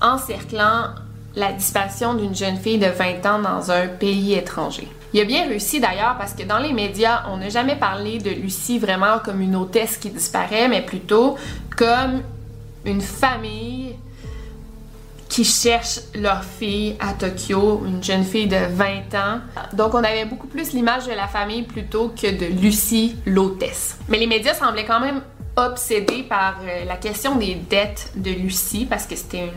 [0.00, 0.94] encerclant
[1.34, 4.88] la disparition d'une jeune fille de 20 ans dans un pays étranger.
[5.12, 8.30] Il a bien réussi d'ailleurs parce que dans les médias, on n'a jamais parlé de
[8.30, 11.36] Lucie vraiment comme une hôtesse qui disparaît, mais plutôt
[11.76, 12.22] comme
[12.84, 13.96] une famille
[15.28, 19.40] qui cherchent leur fille à Tokyo, une jeune fille de 20 ans.
[19.72, 23.98] Donc on avait beaucoup plus l'image de la famille plutôt que de Lucie, l'hôtesse.
[24.08, 25.22] Mais les médias semblaient quand même
[25.56, 29.50] obsédés par euh, la question des dettes de Lucie parce que c'était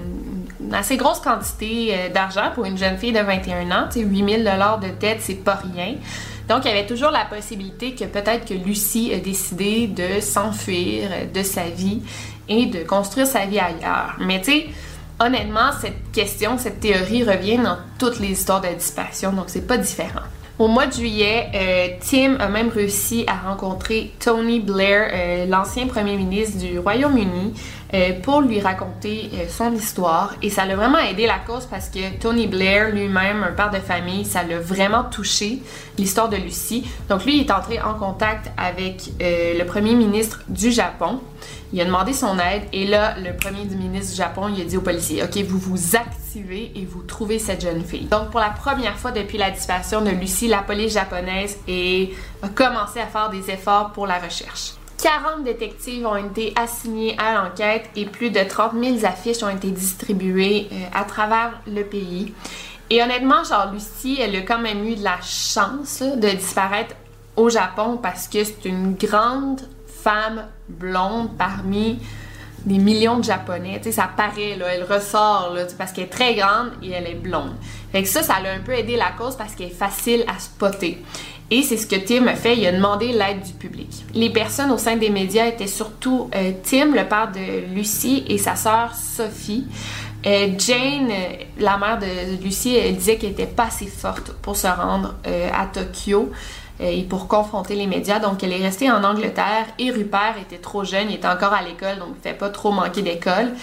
[0.61, 3.87] une, assez grosse quantité euh, d'argent pour une jeune fille de 21 ans.
[3.95, 5.95] 8000 dollars de dettes, c'est pas rien.
[6.47, 11.09] Donc, il y avait toujours la possibilité que peut-être que Lucie a décidé de s'enfuir
[11.33, 12.01] de sa vie
[12.49, 14.15] et de construire sa vie ailleurs.
[14.19, 14.67] Mais tu sais,
[15.19, 19.77] honnêtement, cette question, cette théorie revient dans toutes les histoires de disparition, donc c'est pas
[19.77, 20.21] différent.
[20.59, 25.85] Au mois de juillet, euh, Tim a même réussi à rencontrer Tony Blair, euh, l'ancien
[25.85, 27.53] premier ministre du Royaume-Uni,
[27.93, 30.33] euh, pour lui raconter son histoire.
[30.41, 33.77] Et ça l'a vraiment aidé la cause parce que Tony Blair, lui-même, un père de
[33.77, 35.59] famille, ça l'a vraiment touché,
[35.99, 36.89] l'histoire de Lucie.
[37.07, 41.19] Donc lui, il est entré en contact avec le premier ministre du Japon.
[41.73, 44.77] Il a demandé son aide et là, le premier ministre du Japon, il a dit
[44.77, 48.05] aux policiers, OK, vous vous activez et vous trouvez cette jeune fille.
[48.05, 52.99] Donc, pour la première fois depuis la disparition de Lucie, la police japonaise a commencé
[53.01, 54.73] à faire des efforts pour la recherche.
[55.01, 59.69] 40 détectives ont été assignés à l'enquête et plus de 30 000 affiches ont été
[59.69, 62.33] distribuées euh, à travers le pays.
[62.89, 66.95] Et honnêtement, genre Lucie, elle a quand même eu de la chance de disparaître
[67.35, 71.99] au Japon parce que c'est une grande femme blonde parmi
[72.65, 73.81] des millions de Japonais.
[73.91, 77.55] Ça paraît, elle ressort, parce qu'elle est très grande et elle est blonde.
[78.05, 81.01] Ça, ça l'a un peu aidé la cause parce qu'elle est facile à spotter.
[81.49, 84.05] Et c'est ce que Tim a fait, il a demandé l'aide du public.
[84.13, 88.37] Les personnes au sein des médias étaient surtout euh, Tim, le père de Lucie, et
[88.37, 89.65] sa sœur Sophie.
[90.25, 91.09] Euh, Jane,
[91.57, 95.49] la mère de Lucie, elle disait qu'elle était pas assez forte pour se rendre euh,
[95.53, 96.31] à Tokyo.
[96.81, 98.19] Euh, et pour confronter les médias.
[98.19, 101.61] Donc, elle est restée en Angleterre et Rupert était trop jeune, il était encore à
[101.61, 103.53] l'école, donc il ne fait pas trop manquer d'école.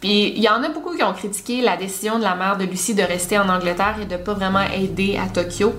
[0.00, 2.64] Puis il y en a beaucoup qui ont critiqué la décision de la mère de
[2.64, 5.72] Lucie de rester en Angleterre et de pas vraiment aider à Tokyo.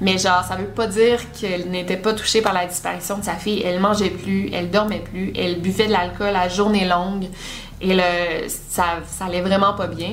[0.00, 3.34] Mais genre, ça veut pas dire qu'elle n'était pas touchée par la disparition de sa
[3.34, 3.62] fille.
[3.64, 7.26] Elle mangeait plus, elle dormait plus, elle buvait de l'alcool à journée longue.
[7.84, 10.10] Et ça, ça allait vraiment pas bien.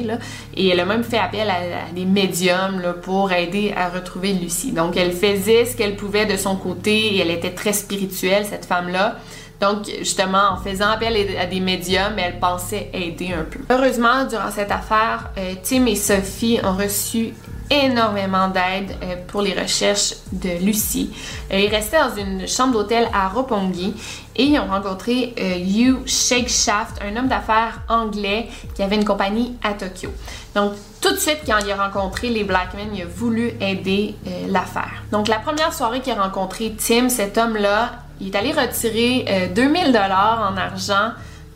[0.56, 4.72] Et elle a même fait appel à, des médiums pour aider à retrouver Lucie.
[4.72, 8.66] Donc, elle faisait ce qu'elle pouvait de son côté et elle était très spirituelle, cette
[8.66, 9.18] femme-là.
[9.62, 13.60] Donc, justement, en faisant appel à des médiums, elle pensait aider un peu.
[13.70, 17.34] Heureusement, durant cette affaire, euh, Tim et Sophie ont reçu
[17.70, 21.12] énormément d'aide euh, pour les recherches de Lucie.
[21.54, 23.94] Euh, ils restaient dans une chambre d'hôtel à Roppongi
[24.36, 29.74] et ils ont rencontré Yu Shakeshaft, un homme d'affaires anglais qui avait une compagnie à
[29.74, 30.10] Tokyo.
[30.56, 34.16] Donc, tout de suite, quand il a rencontré les Blackmen, il a voulu aider
[34.48, 35.04] l'affaire.
[35.12, 39.82] Donc, la première soirée qu'il a rencontré Tim, cet homme-là, il est allé retirer 2000
[39.82, 41.12] euh, dollars en argent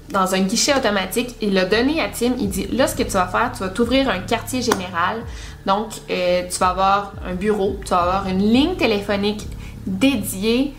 [0.09, 1.36] dans un guichet automatique.
[1.41, 2.34] Il l'a donné à Tim.
[2.39, 5.17] Il dit là, ce que tu vas faire, tu vas t'ouvrir un quartier général.
[5.65, 9.47] Donc, euh, tu vas avoir un bureau, tu vas avoir une ligne téléphonique
[9.86, 10.73] dédiée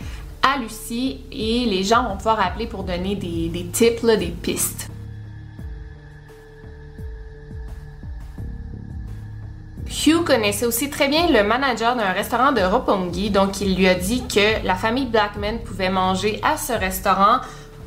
[0.57, 4.89] Lucie et les gens vont pouvoir appeler pour donner des, des tips, des pistes.
[10.07, 13.95] Hugh connaissait aussi très bien le manager d'un restaurant de Roppongi, donc il lui a
[13.95, 17.39] dit que la famille Blackman pouvait manger à ce restaurant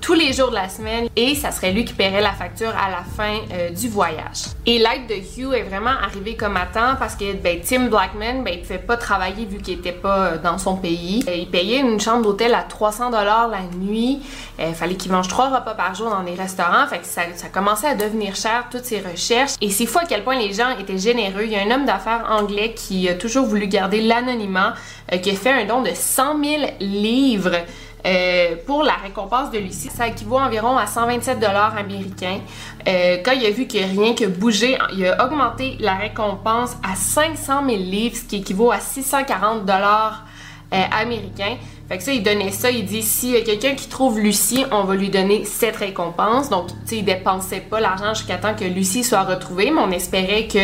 [0.02, 2.90] tous les jours de la semaine et ça serait lui qui paierait la facture à
[2.90, 4.46] la fin euh, du voyage.
[4.66, 8.44] Et l'aide de Hugh est vraiment arrivée comme à temps parce que ben, Tim Blackman,
[8.44, 11.24] ben, il pouvait pas travailler vu qu'il était pas euh, dans son pays.
[11.28, 14.22] Euh, il payait une chambre d'hôtel à 300 dollars la nuit.
[14.60, 16.86] Il fallait qu'il mange trois repas par jour dans des restaurants.
[16.88, 19.54] Fait que ça, ça commençait à devenir cher toutes ses recherches.
[19.62, 21.44] Et c'est fou à quel point les gens étaient généreux.
[21.44, 24.76] Il y a un homme d'affaires anglais qui a toujours voulu garder l'anonymat,
[25.22, 27.56] qui a fait un don de 100 000 livres
[28.06, 29.90] euh, pour la récompense de Lucie.
[29.90, 32.40] Ça équivaut environ à 127 dollars américains.
[32.88, 36.96] Euh, quand il a vu que rien que bouger, il a augmenté la récompense à
[36.96, 40.26] 500 000 livres, ce qui équivaut à 640 dollars
[40.74, 41.58] euh, américains.
[41.90, 44.64] Fait que ça, il donnait ça, il dit si y a quelqu'un qui trouve Lucie,
[44.72, 46.50] on va lui donner cette récompense.
[46.52, 49.90] Donc, tu sais, il dépensait pas l'argent jusqu'à temps que Lucie soit retrouvée, mais on
[49.90, 50.60] espérait que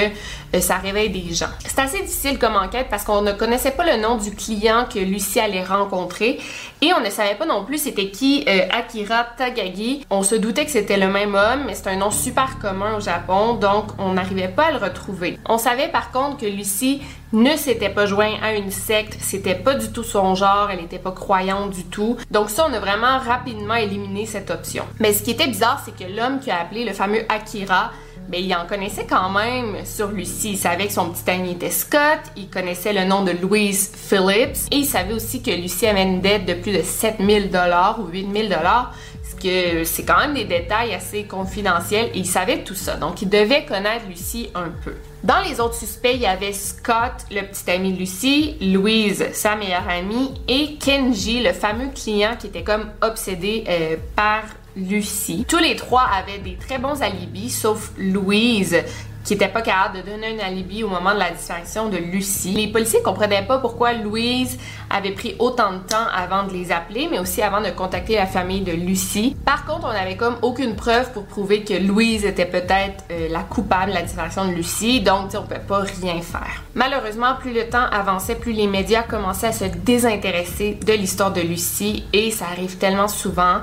[0.60, 1.50] ça réveille des gens.
[1.66, 5.00] C'est assez difficile comme enquête parce qu'on ne connaissait pas le nom du client que
[5.00, 6.40] Lucie allait rencontrer
[6.82, 10.06] et on ne savait pas non plus c'était qui euh, Akira Tagagi.
[10.10, 13.00] On se doutait que c'était le même homme, mais c'est un nom super commun au
[13.00, 15.40] Japon, donc on n'arrivait pas à le retrouver.
[15.48, 17.02] On savait par contre que Lucie
[17.34, 21.00] ne s'était pas joint à une secte, c'était pas du tout son genre, elle n'était
[21.00, 22.18] pas croyante du tout.
[22.32, 24.86] Donc ça, on a vraiment rapidement éliminé cette option.
[25.00, 27.92] Mais ce qui était bizarre, c'est que l'homme qui a appelé le fameux Akira,
[28.30, 30.52] ben, il en connaissait quand même sur Lucie.
[30.52, 34.68] Il savait que son petit ami était Scott, il connaissait le nom de Louise Phillips
[34.72, 38.08] et il savait aussi que Lucie avait une dette de plus de 7000 dollars ou
[38.08, 38.94] 8000 dollars
[39.36, 42.96] que c'est quand même des détails assez confidentiels et il savait tout ça.
[42.96, 44.96] Donc, il devait connaître Lucie un peu.
[45.24, 49.56] Dans les autres suspects, il y avait Scott, le petit ami de Lucie, Louise, sa
[49.56, 54.44] meilleure amie, et Kenji, le fameux client qui était comme obsédé euh, par
[54.76, 55.46] Lucie.
[55.48, 58.84] Tous les trois avaient des très bons alibis, sauf Louise,
[59.24, 62.54] qui était pas capable de donner un alibi au moment de la disparition de Lucie.
[62.54, 64.60] Les policiers comprenaient pas pourquoi Louise
[64.90, 68.28] avait pris autant de temps avant de les appeler, mais aussi avant de contacter la
[68.28, 69.36] famille de Lucie.
[69.44, 73.40] Par contre, on n'avait comme aucune preuve pour prouver que Louise était peut-être euh, la
[73.40, 76.64] coupable de la disparition de Lucie, donc on peut pas rien faire.
[76.76, 81.42] Malheureusement, plus le temps avançait, plus les médias commençaient à se désintéresser de l'histoire de
[81.42, 83.62] Lucie, et ça arrive tellement souvent.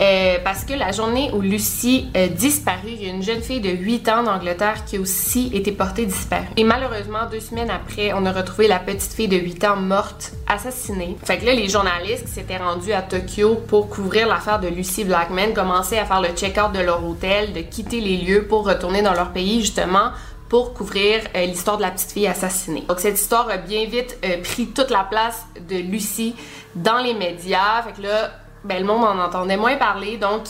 [0.00, 3.60] Euh, parce que la journée où Lucie a disparu, il y a une jeune fille
[3.60, 6.46] de 8 ans d'Angleterre qui a aussi été portée disparue.
[6.56, 10.32] Et malheureusement, deux semaines après, on a retrouvé la petite fille de 8 ans morte,
[10.48, 11.16] assassinée.
[11.24, 15.04] Fait que là, les journalistes qui s'étaient rendus à Tokyo pour couvrir l'affaire de Lucie
[15.04, 19.02] Blackman commençaient à faire le check-out de leur hôtel, de quitter les lieux pour retourner
[19.02, 20.10] dans leur pays justement
[20.48, 22.84] pour couvrir euh, l'histoire de la petite fille assassinée.
[22.88, 26.36] Donc cette histoire a bien vite euh, pris toute la place de Lucie
[26.74, 27.82] dans les médias.
[27.82, 28.30] Fait que là,
[28.64, 30.42] ben, le monde en entendait moins parler, donc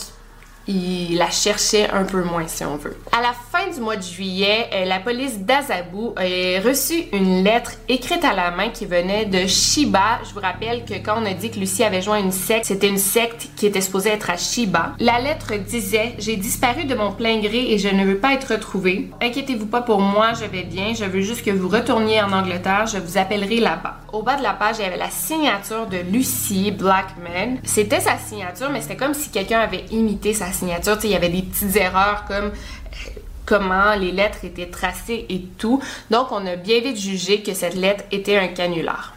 [0.67, 2.97] il la cherchait un peu moins, si on veut.
[3.11, 7.73] À la fin du mois de juillet, euh, la police d'Azabu a reçu une lettre
[7.87, 10.19] écrite à la main qui venait de Shiba.
[10.27, 12.87] Je vous rappelle que quand on a dit que Lucie avait joint une secte, c'était
[12.87, 14.93] une secte qui était supposée être à Shiba.
[14.99, 18.53] La lettre disait J'ai disparu de mon plein gré et je ne veux pas être
[18.53, 19.09] retrouvée.
[19.21, 20.93] Inquiétez-vous pas pour moi, je vais bien.
[20.93, 22.87] Je veux juste que vous retourniez en Angleterre.
[22.87, 23.97] Je vous appellerai là-bas.
[24.13, 27.57] Au bas de la page, il y avait la signature de Lucie Blackman.
[27.63, 30.97] C'était sa signature, mais c'était comme si quelqu'un avait imité sa signature.
[31.03, 35.81] il y avait des petites erreurs comme euh, comment les lettres étaient tracées et tout.
[36.09, 39.15] Donc, on a bien vite jugé que cette lettre était un canular.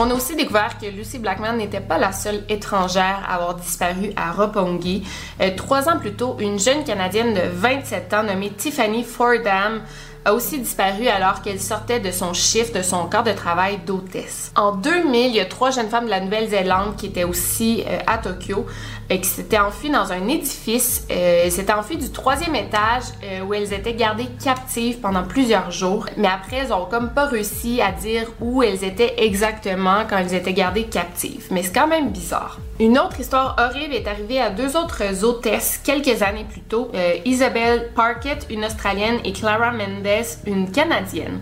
[0.00, 4.12] On a aussi découvert que Lucy Blackman n'était pas la seule étrangère à avoir disparu
[4.14, 5.02] à Roppongi.
[5.40, 9.82] Euh, trois ans plus tôt, une jeune Canadienne de 27 ans nommée Tiffany Fordham
[10.28, 14.52] a aussi disparu alors qu'elle sortait de son chiffre, de son corps de travail d'hôtesse.
[14.56, 17.98] En 2000, il y a trois jeunes femmes de la Nouvelle-Zélande qui étaient aussi euh,
[18.06, 18.66] à Tokyo
[19.10, 21.06] et euh, qui s'étaient enfuies dans un édifice.
[21.10, 23.04] Euh, s'étaient enfuies du troisième étage
[23.46, 26.06] où elles étaient gardées captives pendant plusieurs jours.
[26.16, 30.34] Mais après, elles ont comme pas réussi à dire où elles étaient exactement quand elles
[30.34, 31.46] étaient gardées captives.
[31.50, 32.58] Mais c'est quand même bizarre.
[32.80, 37.14] Une autre histoire horrible est arrivée à deux autres hôtesses quelques années plus tôt, euh,
[37.24, 40.06] Isabelle Parkett, une Australienne, et Clara Mendes,
[40.46, 41.40] une Canadienne.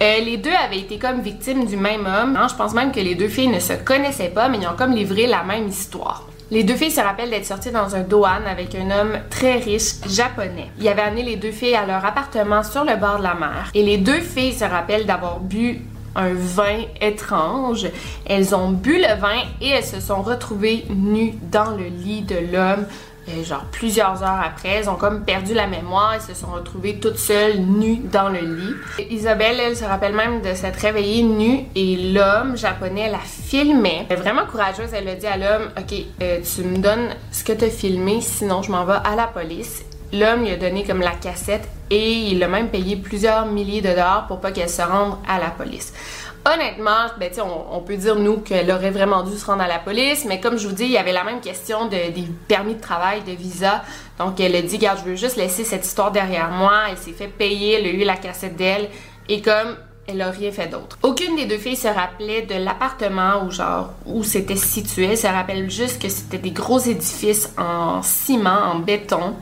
[0.00, 2.36] Euh, les deux avaient été comme victimes du même homme.
[2.36, 4.76] Hein, je pense même que les deux filles ne se connaissaient pas, mais ils ont
[4.76, 6.28] comme livré la même histoire.
[6.52, 9.94] Les deux filles se rappellent d'être sorties dans un douane avec un homme très riche
[10.08, 10.70] japonais.
[10.78, 13.70] Il avait amené les deux filles à leur appartement sur le bord de la mer.
[13.74, 15.80] Et les deux filles se rappellent d'avoir bu
[16.14, 17.88] un vin étrange.
[18.26, 22.36] Elles ont bu le vin et elles se sont retrouvées nues dans le lit de
[22.52, 22.86] l'homme
[23.44, 24.68] genre plusieurs heures après.
[24.68, 28.40] Elles ont comme perdu la mémoire, elles se sont retrouvées toutes seules, nues dans le
[28.40, 28.74] lit.
[29.10, 34.06] Isabelle, elle se rappelle même de s'être réveillée nue et l'homme japonais la filmait.
[34.10, 37.64] Vraiment courageuse, elle a dit à l'homme, ok, euh, tu me donnes ce que tu
[37.64, 39.84] as filmé, sinon je m'en vais à la police.
[40.12, 43.88] L'homme lui a donné comme la cassette et il a même payé plusieurs milliers de
[43.88, 45.92] dollars pour pas qu'elle se rende à la police.
[46.46, 49.80] Honnêtement, ben, on, on peut dire, nous, qu'elle aurait vraiment dû se rendre à la
[49.80, 52.74] police, mais comme je vous dis, il y avait la même question de, des permis
[52.76, 53.82] de travail, de visa.
[54.18, 56.84] Donc, elle a dit, regarde, je veux juste laisser cette histoire derrière moi.
[56.88, 58.88] Elle s'est fait payer, elle a eu la cassette d'elle.
[59.28, 59.76] Et comme
[60.08, 60.98] elle a rien fait d'autre.
[61.02, 65.06] Aucune des deux filles se rappelait de l'appartement ou genre où c'était situé.
[65.06, 69.34] Elle se rappelle juste que c'était des gros édifices en ciment, en béton.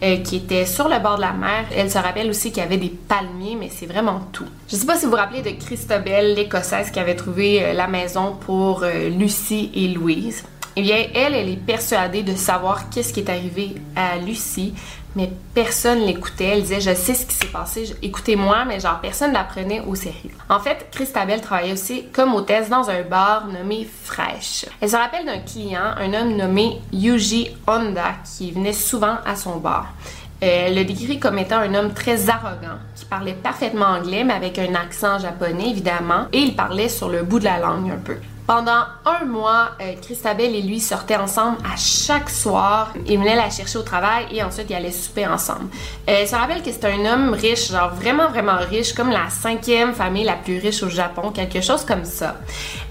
[0.00, 1.64] Euh, qui était sur le bord de la mer.
[1.74, 4.46] Elle se rappelle aussi qu'il y avait des palmiers, mais c'est vraiment tout.
[4.68, 7.88] Je sais pas si vous vous rappelez de Christabel, l'écossaise qui avait trouvé euh, la
[7.88, 10.44] maison pour euh, Lucie et Louise.
[10.76, 14.72] Eh bien, elle, elle est persuadée de savoir qu'est-ce qui est arrivé à Lucie,
[15.16, 16.46] mais personne l'écoutait.
[16.46, 19.94] Elle disait, je sais ce qui s'est passé, écoutez-moi, mais genre personne la prenait au
[19.94, 20.30] sérieux.
[20.48, 24.66] En fait, Christabel travaillait aussi comme hôtesse dans un bar nommé Fraîche.
[24.80, 29.56] Elle se rappelle d'un client, un homme nommé Yuji Honda, qui venait souvent à son
[29.56, 29.92] bar.
[30.40, 34.58] Elle le décrit comme étant un homme très arrogant, qui parlait parfaitement anglais, mais avec
[34.58, 38.16] un accent japonais évidemment, et il parlait sur le bout de la langue un peu.
[38.48, 42.94] Pendant un mois, euh, Christabel et lui sortaient ensemble à chaque soir.
[43.06, 45.66] Il venait la chercher au travail et ensuite ils allaient souper ensemble.
[46.08, 49.92] Euh, se rappelle que c'était un homme riche, genre vraiment vraiment riche, comme la cinquième
[49.92, 52.36] famille la plus riche au Japon, quelque chose comme ça.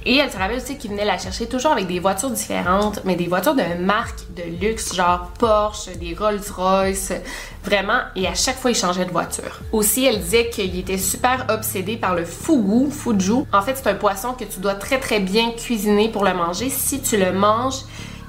[0.10, 3.18] Et elle se rappelle aussi qu'il venait la chercher toujours avec des voitures différentes, mais
[3.18, 7.12] des voitures de marque de luxe, genre Porsche, des Rolls-Royce,
[7.62, 7.99] vraiment.
[8.16, 9.60] Et à chaque fois, il changeait de voiture.
[9.74, 13.43] Aussi, elle disait qu'il était super obsédé par le fugu, fuju.
[13.51, 16.70] En fait, c'est un poisson que tu dois très très bien cuisiner pour le manger.
[16.70, 17.84] Si tu le manges,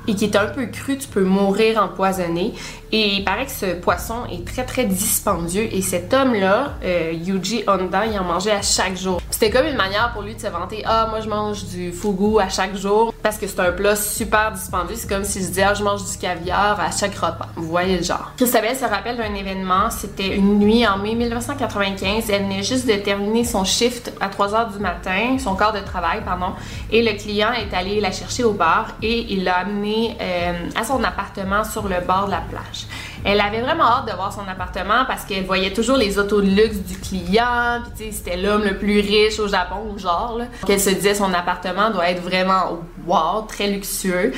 [0.08, 2.54] et qui est un peu cru, tu peux mourir empoisonné.
[2.92, 7.64] Et il paraît que ce poisson est très très dispendieux et cet homme-là, euh, Yuji
[7.66, 9.20] Honda, il en mangeait à chaque jour.
[9.30, 12.40] C'était comme une manière pour lui de se vanter Ah, moi je mange du fugu
[12.40, 14.96] à chaque jour parce que c'est un plat super dispendieux.
[14.96, 17.48] C'est comme si je disais Ah, je mange du caviar à chaque repas.
[17.56, 18.32] Vous voyez le genre.
[18.36, 19.90] Christabel se rappelle d'un événement.
[19.90, 22.30] C'était une nuit en mai 1995.
[22.30, 25.80] Elle venait juste de terminer son shift à 3 h du matin, son corps de
[25.80, 26.54] travail, pardon.
[26.90, 30.84] Et le client est allé la chercher au bar et il l'a amené euh, à
[30.84, 32.77] son appartement sur le bord de la plage.
[33.24, 36.46] Elle avait vraiment hâte de voir son appartement parce qu'elle voyait toujours les autos de
[36.46, 40.40] luxe du client, puis c'était l'homme le plus riche au Japon, genre.
[40.66, 44.32] Qu'elle se disait son appartement doit être vraiment wow, très luxueux.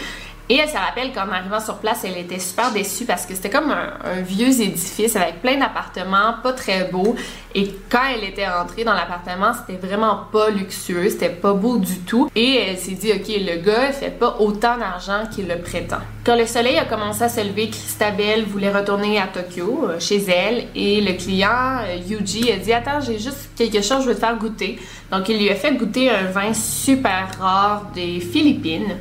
[0.51, 3.51] Et elle se rappelle qu'en arrivant sur place, elle était super déçue parce que c'était
[3.51, 7.15] comme un, vieux édifice avec plein d'appartements, pas très beaux.
[7.55, 12.01] Et quand elle était entrée dans l'appartement, c'était vraiment pas luxueux, c'était pas beau du
[12.01, 12.29] tout.
[12.35, 16.01] Et elle s'est dit, ok, le gars, fait pas autant d'argent qu'il le prétend.
[16.27, 20.21] Quand le soleil a commencé à se lever, Christabel voulait retourner à Tokyo, euh, chez
[20.29, 24.15] elle, et le client, euh, Yuji, a dit, attends, j'ai juste quelque chose, je veux
[24.17, 24.81] te faire goûter.
[25.13, 28.97] Donc, il lui a fait goûter un vin super rare des Philippines.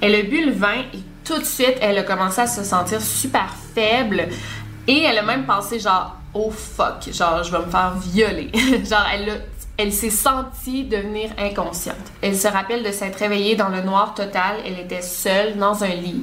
[0.00, 3.00] Elle a bu le vin et tout de suite, elle a commencé à se sentir
[3.00, 4.28] super faible.
[4.88, 8.50] Et elle a même pensé genre, oh fuck, genre, je vais me faire violer.
[8.84, 9.42] genre, elle
[9.82, 11.96] elle s'est sentie devenir inconsciente.
[12.20, 14.56] Elle se rappelle de s'être réveillée dans le noir total.
[14.66, 16.22] Elle était seule dans un lit.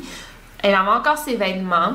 [0.62, 1.94] Elle avait encore ses vêtements.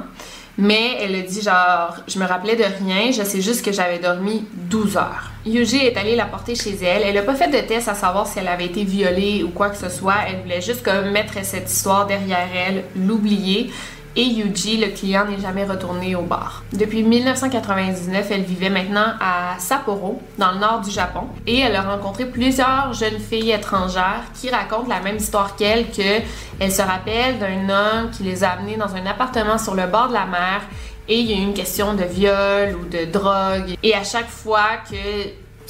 [0.59, 3.99] Mais elle a dit genre, je me rappelais de rien, je sais juste que j'avais
[3.99, 5.31] dormi 12 heures.
[5.47, 7.03] Yuji est allée la porter chez elle.
[7.05, 9.71] Elle n'a pas fait de test à savoir si elle avait été violée ou quoi
[9.71, 10.17] que ce soit.
[10.29, 13.71] Elle voulait juste comme mettre cette histoire derrière elle, l'oublier
[14.17, 16.63] et Yuji, le client, n'est jamais retourné au bar.
[16.73, 21.83] Depuis 1999, elle vivait maintenant à Sapporo, dans le nord du Japon, et elle a
[21.83, 26.21] rencontré plusieurs jeunes filles étrangères qui racontent la même histoire qu'elle, que
[26.61, 30.09] elle se rappelle d'un homme qui les a amenées dans un appartement sur le bord
[30.09, 30.63] de la mer
[31.09, 33.77] et il y a eu une question de viol ou de drogue.
[33.83, 34.97] Et à chaque fois que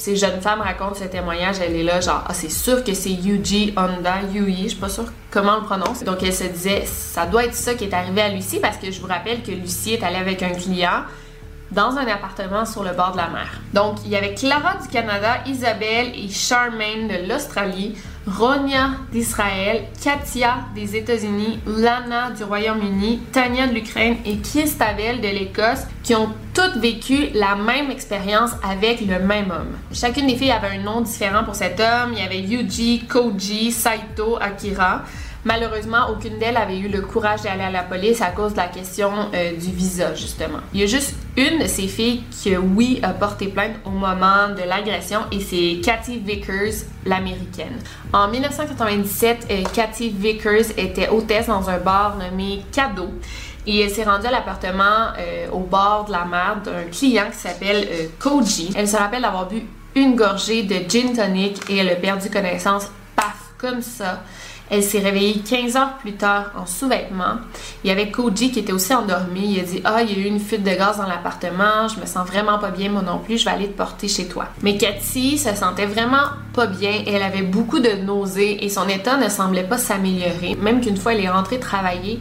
[0.03, 3.09] ces jeunes femmes racontent ce témoignage, elle est là, genre, ah, c'est sûr que c'est
[3.09, 6.03] Yuji Honda, Yui, je suis pas sûre comment on le prononce.
[6.03, 8.91] Donc, elle se disait, ça doit être ça qui est arrivé à Lucie, parce que
[8.91, 11.03] je vous rappelle que Lucie est allée avec un client
[11.71, 13.61] dans un appartement sur le bord de la mer.
[13.73, 17.95] Donc, il y avait Clara du Canada, Isabelle et Charmaine de l'Australie,
[18.25, 25.81] Ronia d'Israël, Katia des États-Unis, Lana du Royaume-Uni, Tania de l'Ukraine et Christabel de l'Écosse
[26.03, 29.77] qui ont toutes vécu la même expérience avec le même homme.
[29.91, 32.13] Chacune des filles avait un nom différent pour cet homme.
[32.13, 35.01] Il y avait Yuji, Koji, Saito, Akira.
[35.45, 38.67] Malheureusement, aucune d'elles avait eu le courage d'aller à la police à cause de la
[38.67, 40.59] question euh, du visa, justement.
[40.73, 44.49] Il y a juste une de ces filles qui, oui, a porté plainte au moment
[44.49, 47.79] de l'agression et c'est Cathy Vickers, l'américaine.
[48.13, 53.09] En 1997, euh, Cathy Vickers était hôtesse dans un bar nommé Cadeau
[53.65, 57.37] et elle s'est rendue à l'appartement euh, au bord de la mer d'un client qui
[57.37, 58.71] s'appelle euh, Koji.
[58.75, 59.63] Elle se rappelle d'avoir bu
[59.95, 64.23] une gorgée de gin tonic et elle a perdu connaissance, paf, comme ça.
[64.69, 67.37] Elle s'est réveillée 15 heures plus tard en sous-vêtements.
[67.83, 69.53] Il y avait Koji qui était aussi endormi.
[69.53, 71.99] Il a dit Ah, il y a eu une fuite de gaz dans l'appartement, je
[71.99, 74.45] me sens vraiment pas bien, moi non plus, je vais aller te porter chez toi.
[74.61, 77.03] Mais Cathy se sentait vraiment pas bien.
[77.05, 80.55] Elle avait beaucoup de nausées et son état ne semblait pas s'améliorer.
[80.59, 82.19] Même qu'une fois, elle est rentrée travailler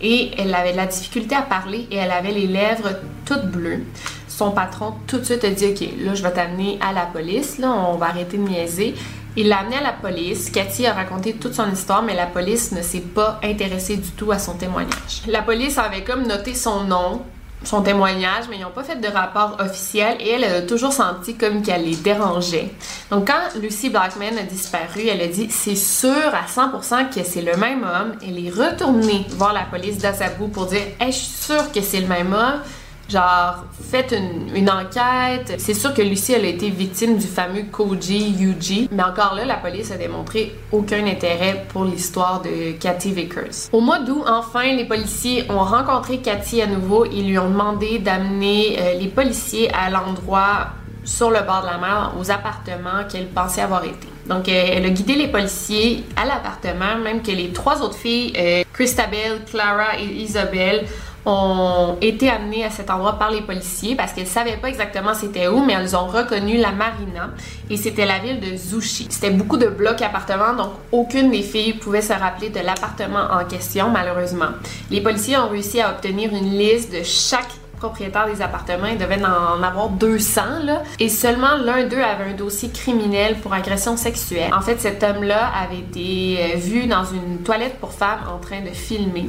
[0.00, 2.90] et elle avait de la difficulté à parler et elle avait les lèvres
[3.24, 3.84] toutes bleues.
[4.28, 7.58] Son patron tout de suite a dit Ok, là, je vais t'amener à la police,
[7.58, 8.94] là, on va arrêter de niaiser.
[9.34, 10.50] Il l'a amené à la police.
[10.50, 14.30] Cathy a raconté toute son histoire, mais la police ne s'est pas intéressée du tout
[14.30, 15.22] à son témoignage.
[15.26, 17.22] La police avait comme noté son nom,
[17.64, 21.34] son témoignage, mais ils n'ont pas fait de rapport officiel et elle, a toujours senti
[21.34, 22.70] comme qu'elle les dérangeait.
[23.10, 27.42] Donc quand Lucy Blackman a disparu, elle a dit c'est sûr à 100% que c'est
[27.42, 28.12] le même homme.
[28.22, 32.08] Elle est retournée voir la police d'Asabu pour dire je suis sûre que c'est le
[32.08, 32.60] même homme.
[33.08, 34.14] Genre, faites
[34.54, 35.54] une, enquête.
[35.58, 39.44] C'est sûr que Lucie, elle a été victime du fameux Koji Yuji, mais encore là,
[39.44, 43.68] la police a démontré aucun intérêt pour l'histoire de Cathy Vickers.
[43.72, 47.98] Au mois d'août, enfin, les policiers ont rencontré Cathy à nouveau et lui ont demandé
[47.98, 50.68] d'amener euh, les policiers à l'endroit
[51.04, 54.08] sur le bord de la mer, aux appartements qu'elle pensait avoir été.
[54.26, 58.32] Donc, euh, elle a guidé les policiers à l'appartement, même que les trois autres filles,
[58.38, 60.86] euh, Christabel, Clara et Isabelle,
[61.24, 65.46] ont été amenées à cet endroit par les policiers parce qu'elles savaient pas exactement c'était
[65.46, 67.30] où, mais elles ont reconnu la marina
[67.70, 69.06] et c'était la ville de Zushi.
[69.10, 73.44] C'était beaucoup de blocs appartements, donc aucune des filles pouvait se rappeler de l'appartement en
[73.44, 74.50] question, malheureusement.
[74.90, 77.50] Les policiers ont réussi à obtenir une liste de chaque
[77.82, 78.86] propriétaire des appartements.
[78.86, 80.82] Ils devaient en avoir 200, là.
[81.00, 84.52] Et seulement l'un d'eux avait un dossier criminel pour agression sexuelle.
[84.56, 88.60] En fait, cet homme-là avait été euh, vu dans une toilette pour femmes en train
[88.60, 89.26] de filmer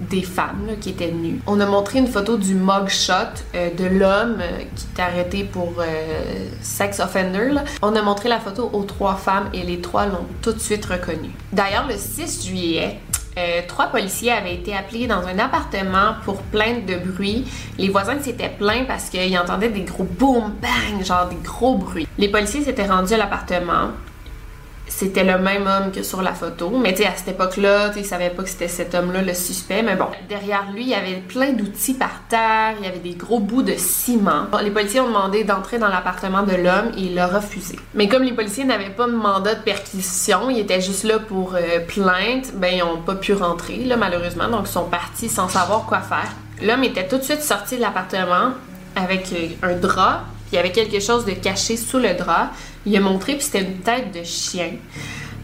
[0.00, 1.40] des femmes qui étaient nues.
[1.46, 3.12] On a montré une photo du mugshot
[3.54, 7.54] euh, de l'homme euh, qui était arrêté pour euh, sex offender.
[7.82, 10.84] On a montré la photo aux trois femmes et les trois l'ont tout de suite
[10.84, 11.30] reconnu.
[11.52, 12.98] D'ailleurs, le 6 juillet,
[13.68, 17.44] trois policiers avaient été appelés dans un appartement pour plainte de bruit.
[17.76, 22.08] Les voisins s'étaient plaints parce qu'ils entendaient des gros boom bang, genre des gros bruits.
[22.16, 23.90] Les policiers s'étaient rendus à l'appartement
[24.96, 26.70] c'était le même homme que sur la photo.
[26.70, 29.82] Mais tu sais, à cette époque-là, tu savais pas que c'était cet homme-là le suspect.
[29.82, 33.12] Mais bon, derrière lui, il y avait plein d'outils par terre, il y avait des
[33.12, 34.46] gros bouts de ciment.
[34.62, 37.78] les policiers ont demandé d'entrer dans l'appartement de l'homme et il a refusé.
[37.92, 41.56] Mais comme les policiers n'avaient pas de mandat de perquisition, ils étaient juste là pour
[41.56, 44.48] euh, plainte, ben ils ont pas pu rentrer, là, malheureusement.
[44.48, 46.32] Donc ils sont partis sans savoir quoi faire.
[46.62, 48.52] L'homme était tout de suite sorti de l'appartement
[48.96, 52.50] avec euh, un drap il y avait quelque chose de caché sous le drap.
[52.86, 54.70] Il a montré, puis c'était une tête de chien.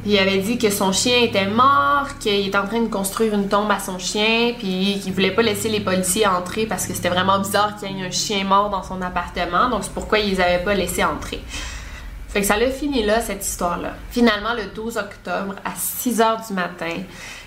[0.04, 3.48] Il avait dit que son chien était mort, qu'il était en train de construire une
[3.48, 7.08] tombe à son chien, puis qu'il voulait pas laisser les policiers entrer parce que c'était
[7.08, 9.68] vraiment bizarre qu'il y ait un chien mort dans son appartement.
[9.68, 11.40] Donc c'est pourquoi ils les avaient pas laissé entrer.
[12.28, 13.94] Fait que ça l'a fini là, cette histoire-là.
[14.10, 16.94] Finalement, le 12 octobre, à 6 h du matin,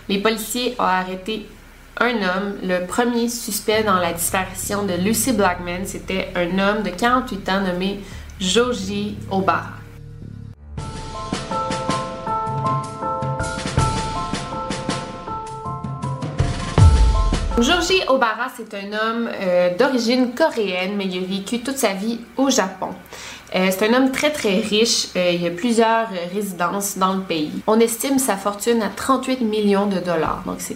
[0.08, 1.48] les policiers ont arrêté
[2.00, 2.56] un homme.
[2.64, 7.62] Le premier suspect dans la disparition de Lucy Blackman, c'était un homme de 48 ans
[7.62, 8.00] nommé
[8.40, 9.75] Joji Obara.
[17.58, 22.20] Joji Obara, c'est un homme euh, d'origine coréenne, mais il a vécu toute sa vie
[22.36, 22.90] au Japon.
[23.56, 25.08] Euh, c'est un homme très très riche.
[25.16, 27.64] Euh, il a plusieurs résidences dans le pays.
[27.66, 30.44] On estime sa fortune à 38 millions de dollars.
[30.46, 30.76] Donc c'est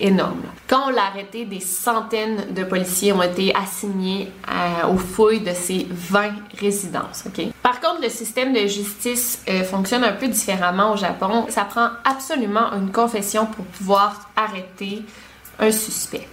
[0.00, 0.42] énorme.
[0.66, 5.52] Quand on l'a arrêté, des centaines de policiers ont été assignés euh, aux fouilles de
[5.52, 7.24] ces 20 résidences.
[7.62, 11.46] Par contre, le système de justice euh, fonctionne un peu différemment au Japon.
[11.48, 15.02] Ça prend absolument une confession pour pouvoir arrêter
[15.58, 16.26] un suspect.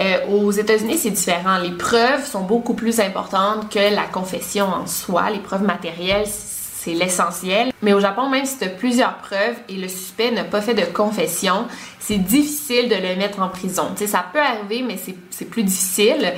[0.00, 1.58] Euh, aux États-Unis, c'est différent.
[1.58, 5.30] Les preuves sont beaucoup plus importantes que la confession en soi.
[5.30, 7.72] Les preuves matérielles, c'est l'essentiel.
[7.82, 10.74] Mais au Japon, même si tu as plusieurs preuves et le suspect n'a pas fait
[10.74, 11.66] de confession,
[11.98, 13.88] c'est difficile de le mettre en prison.
[13.96, 14.98] Ça peut arriver, mais
[15.30, 16.32] c'est plus difficile.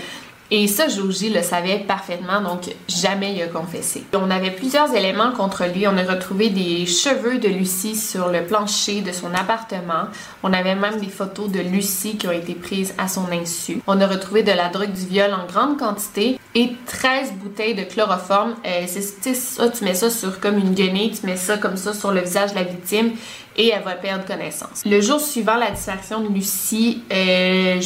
[0.54, 4.04] Et ça, Joji le savait parfaitement, donc jamais il a confessé.
[4.12, 5.88] On avait plusieurs éléments contre lui.
[5.88, 10.08] On a retrouvé des cheveux de Lucie sur le plancher de son appartement.
[10.42, 13.80] On avait même des photos de Lucie qui ont été prises à son insu.
[13.86, 17.84] On a retrouvé de la drogue du viol en grande quantité et 13 bouteilles de
[17.84, 18.54] chloroforme.
[18.66, 21.94] Euh, c'est ça, tu mets ça sur comme une guenille, tu mets ça comme ça
[21.94, 23.12] sur le visage de la victime
[23.56, 24.82] et elle va perdre connaissance.
[24.84, 27.80] Le jour suivant la distraction de Lucie, euh,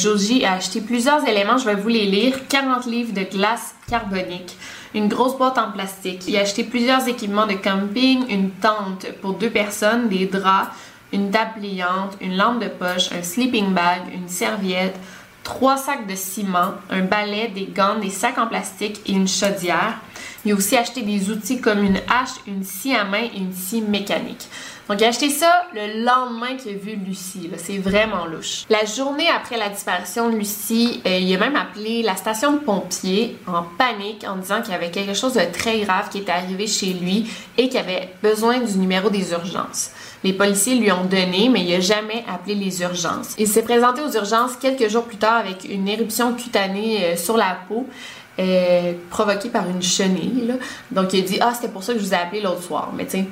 [0.45, 2.47] a acheté plusieurs éléments, je vais vous les lire.
[2.47, 4.55] 40 livres de glace carbonique,
[4.93, 6.23] une grosse boîte en plastique.
[6.27, 10.69] Il a acheté plusieurs équipements de camping, une tente pour deux personnes, des draps,
[11.13, 14.95] une table pliante, une lampe de poche, un sleeping bag, une serviette,
[15.47, 19.97] trois sacs de ciment, un balai, des gants, des sacs en plastique et une chaudière.
[20.43, 23.53] Il a aussi acheté des outils comme une hache, une scie à main et une
[23.53, 24.49] scie mécanique.
[24.89, 27.49] Donc, il a acheté ça le lendemain qu'il a vu Lucie.
[27.57, 28.65] C'est vraiment louche.
[28.69, 32.57] La journée après la disparition de Lucie, euh, il a même appelé la station de
[32.57, 36.31] pompiers en panique en disant qu'il y avait quelque chose de très grave qui était
[36.33, 39.91] arrivé chez lui et qu'il avait besoin du numéro des urgences.
[40.23, 43.35] Les policiers lui ont donné, mais il n'a jamais appelé les urgences.
[43.37, 47.37] Il s'est présenté aux urgences quelques jours plus tard avec une éruption cutanée euh, sur
[47.37, 47.85] la peau.
[48.39, 50.53] Euh, provoquée par une chenille.
[50.91, 52.91] Donc, il a dit Ah, c'était pour ça que je vous ai appelé l'autre soir.
[52.95, 53.25] Mais tiens,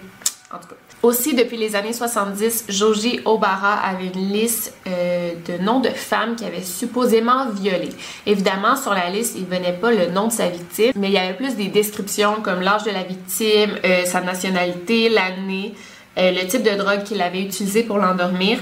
[0.52, 0.76] en tout cas.
[1.04, 6.36] Aussi, depuis les années 70, Joji Obara avait une liste euh, de noms de femmes
[6.36, 7.90] qui avaient supposément violé.
[8.26, 11.20] Évidemment, sur la liste, il venait pas le nom de sa victime, mais il y
[11.20, 13.76] avait plus des descriptions comme l'âge de la victime,
[14.06, 15.76] sa nationalité, l'année,
[16.18, 18.60] euh, le type de drogue qu'il avait utilisé pour l'endormir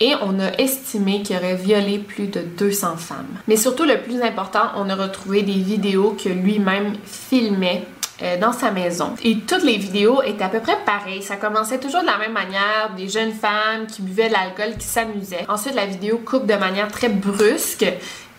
[0.00, 3.38] et on a estimé qu'il aurait violé plus de 200 femmes.
[3.46, 7.84] Mais surtout, le plus important, on a retrouvé des vidéos que lui-même filmait
[8.22, 9.14] euh, dans sa maison.
[9.22, 11.22] Et toutes les vidéos étaient à peu près pareilles.
[11.22, 14.86] Ça commençait toujours de la même manière, des jeunes femmes qui buvaient de l'alcool, qui
[14.86, 15.44] s'amusaient.
[15.48, 17.86] Ensuite, la vidéo coupe de manière très brusque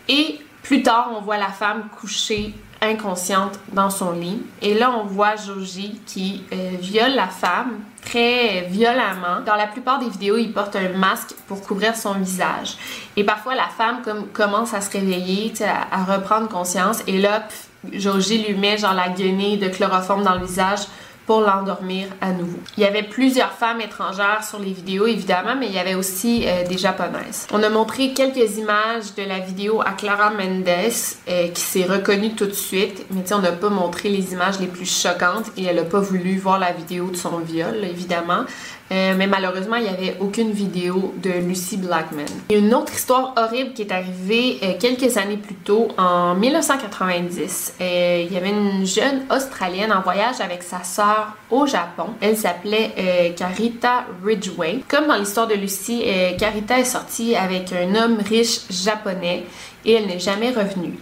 [0.08, 2.54] et plus tard, on voit la femme couchée
[2.86, 4.42] inconsciente dans son lit.
[4.62, 9.42] Et là, on voit Joji qui euh, viole la femme très violemment.
[9.46, 12.76] Dans la plupart des vidéos, il porte un masque pour couvrir son visage.
[13.18, 17.02] Et parfois, la femme comme, commence à se réveiller, à, à reprendre conscience.
[17.08, 17.48] Et là,
[17.92, 20.82] Joji lui met genre la guenille de chloroforme dans le visage
[21.26, 22.60] pour l'endormir à nouveau.
[22.78, 26.44] Il y avait plusieurs femmes étrangères sur les vidéos, évidemment, mais il y avait aussi
[26.46, 27.48] euh, des japonaises.
[27.52, 32.36] On a montré quelques images de la vidéo à Clara Mendes, euh, qui s'est reconnue
[32.36, 35.78] tout de suite, mais on n'a pas montré les images les plus choquantes et elle
[35.78, 38.46] n'a pas voulu voir la vidéo de son viol, évidemment.
[38.92, 42.26] Euh, mais malheureusement, il n'y avait aucune vidéo de Lucy Blackman.
[42.52, 47.76] A une autre histoire horrible qui est arrivée euh, quelques années plus tôt, en 1990.
[47.82, 52.10] Euh, il y avait une jeune Australienne en voyage avec sa sœur au Japon.
[52.22, 54.82] Elle s'appelait Carita Ridgway.
[54.88, 56.04] Comme dans l'histoire de Lucy,
[56.38, 59.46] Carita est sortie avec un homme riche japonais
[59.84, 60.98] et elle n'est jamais revenue.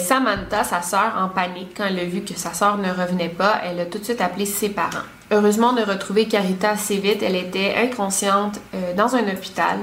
[0.00, 3.60] Samantha, sa sœur, en panique quand elle a vu que sa sœur ne revenait pas,
[3.64, 5.04] elle a tout de suite appelé ses parents.
[5.34, 7.24] Heureusement, on a retrouvé Carita assez vite.
[7.24, 9.80] Elle était inconsciente euh, dans un hôpital.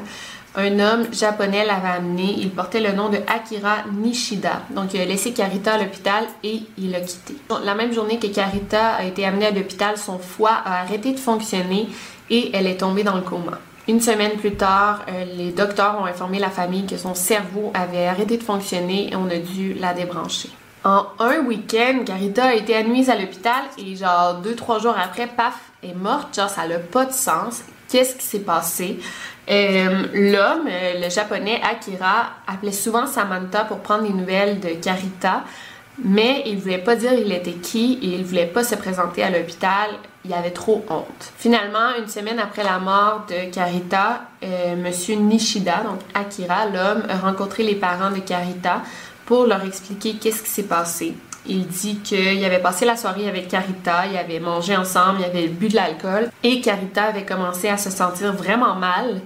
[0.56, 2.36] Un homme japonais l'avait amenée.
[2.38, 4.62] Il portait le nom de Akira Nishida.
[4.70, 7.36] Donc, il a laissé Carita à l'hôpital et il l'a quitté.
[7.66, 11.20] La même journée que Carita a été amenée à l'hôpital, son foie a arrêté de
[11.20, 11.90] fonctionner
[12.30, 13.60] et elle est tombée dans le coma.
[13.90, 18.06] Une semaine plus tard, euh, les docteurs ont informé la famille que son cerveau avait
[18.06, 20.50] arrêté de fonctionner et on a dû la débrancher.
[20.84, 25.28] En un week-end, Carita a été admise à l'hôpital et genre deux, trois jours après,
[25.28, 25.54] paf,
[25.84, 26.36] est morte.
[26.36, 27.62] Genre, ça n'a pas de sens.
[27.88, 29.00] Qu'est-ce qui s'est passé?
[29.50, 35.44] Euh, l'homme, euh, le japonais Akira, appelait souvent Samantha pour prendre des nouvelles de Carita,
[36.04, 39.30] mais il voulait pas dire il était qui et il voulait pas se présenter à
[39.30, 39.92] l'hôpital.
[40.24, 41.32] Il avait trop honte.
[41.38, 47.18] Finalement, une semaine après la mort de Carita, euh, Monsieur Nishida, donc Akira, l'homme, a
[47.18, 48.82] rencontré les parents de Carita
[49.26, 51.14] pour leur expliquer qu'est-ce qui s'est passé.
[51.48, 55.48] Il dit qu'il avait passé la soirée avec Carita, il avait mangé ensemble, il avait
[55.48, 59.22] bu de l'alcool et Carita avait commencé à se sentir vraiment mal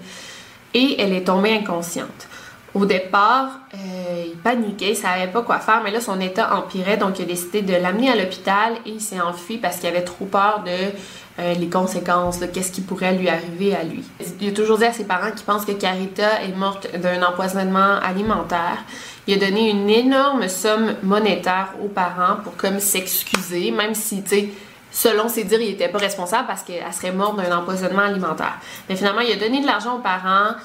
[0.74, 2.28] et elle est tombée inconsciente.
[2.76, 6.98] Au départ, euh, il paniquait, il savait pas quoi faire, mais là son état empirait,
[6.98, 10.04] donc il a décidé de l'amener à l'hôpital et il s'est enfui parce qu'il avait
[10.04, 10.92] trop peur de
[11.40, 14.04] euh, les conséquences, de qu'est-ce qui pourrait lui arriver à lui.
[14.42, 17.98] Il a toujours dit à ses parents qu'il pense que Carita est morte d'un empoisonnement
[18.04, 18.84] alimentaire.
[19.26, 24.30] Il a donné une énorme somme monétaire aux parents pour comme s'excuser, même si, tu
[24.30, 24.50] sais,
[24.92, 28.58] selon ses dires, il était pas responsable parce qu'elle serait morte d'un empoisonnement alimentaire.
[28.90, 30.56] Mais finalement, il a donné de l'argent aux parents.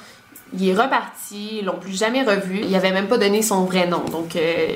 [0.52, 2.60] Il est reparti, ils l'ont plus jamais revu.
[2.62, 4.04] Il avait même pas donné son vrai nom.
[4.10, 4.68] Donc euh,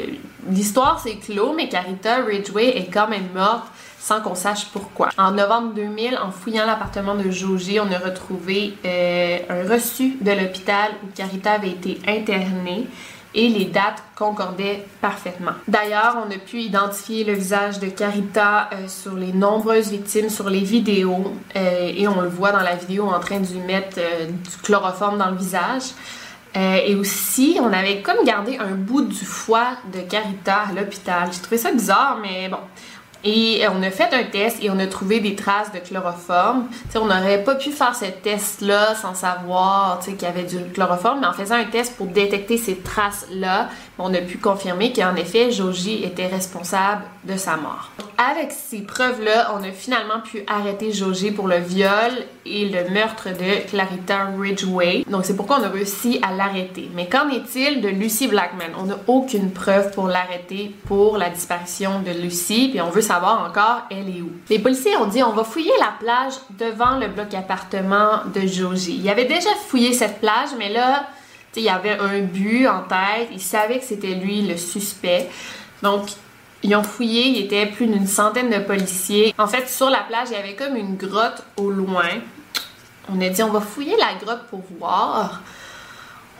[0.50, 3.66] l'histoire c'est clos, mais Carita Ridgway est quand même morte
[3.98, 5.08] sans qu'on sache pourquoi.
[5.16, 10.30] En novembre 2000, en fouillant l'appartement de Joji, on a retrouvé euh, un reçu de
[10.30, 12.86] l'hôpital où Carita avait été internée
[13.34, 15.52] et les dates concordaient parfaitement.
[15.66, 20.48] D'ailleurs, on a pu identifier le visage de Carita euh, sur les nombreuses victimes sur
[20.48, 23.98] les vidéos euh, et on le voit dans la vidéo en train de lui mettre
[23.98, 25.90] euh, du chloroforme dans le visage.
[26.54, 31.28] et aussi, on avait comme gardé un bout du foie de Carita à l'hôpital.
[31.32, 32.58] J'ai trouvé ça bizarre, mais bon.
[33.26, 36.66] Et on a fait un test et on a trouvé des traces de chloroforme.
[36.94, 41.26] on n'aurait pas pu faire ce test-là sans savoir qu'il y avait du chloroforme, mais
[41.26, 46.04] en faisant un test pour détecter ces traces-là, on a pu confirmer qu'en effet, Joji
[46.04, 47.90] était responsable de sa mort.
[48.16, 52.12] avec ces preuves-là, on a finalement pu arrêter Jogé pour le viol
[52.46, 55.04] et le meurtre de Clarita Ridgway.
[55.08, 56.90] Donc, c'est pourquoi on a réussi à l'arrêter.
[56.94, 58.72] Mais qu'en est-il de Lucy Blackman?
[58.78, 63.44] On n'a aucune preuve pour l'arrêter pour la disparition de Lucy, puis on veut savoir
[63.48, 64.30] encore elle est où.
[64.48, 68.92] Les policiers ont dit on va fouiller la plage devant le bloc appartement de Jogé.
[68.92, 71.06] Ils avaient déjà fouillé cette plage, mais là,
[71.56, 73.28] il y avait un but en tête.
[73.32, 75.28] Ils savaient que c'était lui le suspect.
[75.82, 76.08] Donc,
[76.62, 79.34] ils ont fouillé, il y était plus d'une centaine de policiers.
[79.38, 82.08] En fait, sur la plage, il y avait comme une grotte au loin.
[83.12, 85.42] On a dit, on va fouiller la grotte pour voir.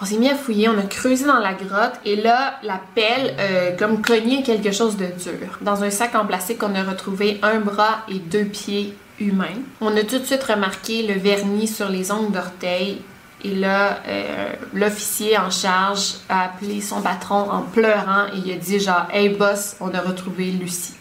[0.00, 3.36] On s'est mis à fouiller, on a creusé dans la grotte et là, la pelle,
[3.38, 5.58] euh, comme cogné quelque chose de dur.
[5.60, 9.60] Dans un sac en plastique, on a retrouvé un bras et deux pieds humains.
[9.80, 13.02] On a tout de suite remarqué le vernis sur les ongles d'orteil
[13.44, 18.56] et là, euh, l'officier en charge a appelé son patron en pleurant et il a
[18.56, 20.94] dit genre Hey boss, on a retrouvé Lucie.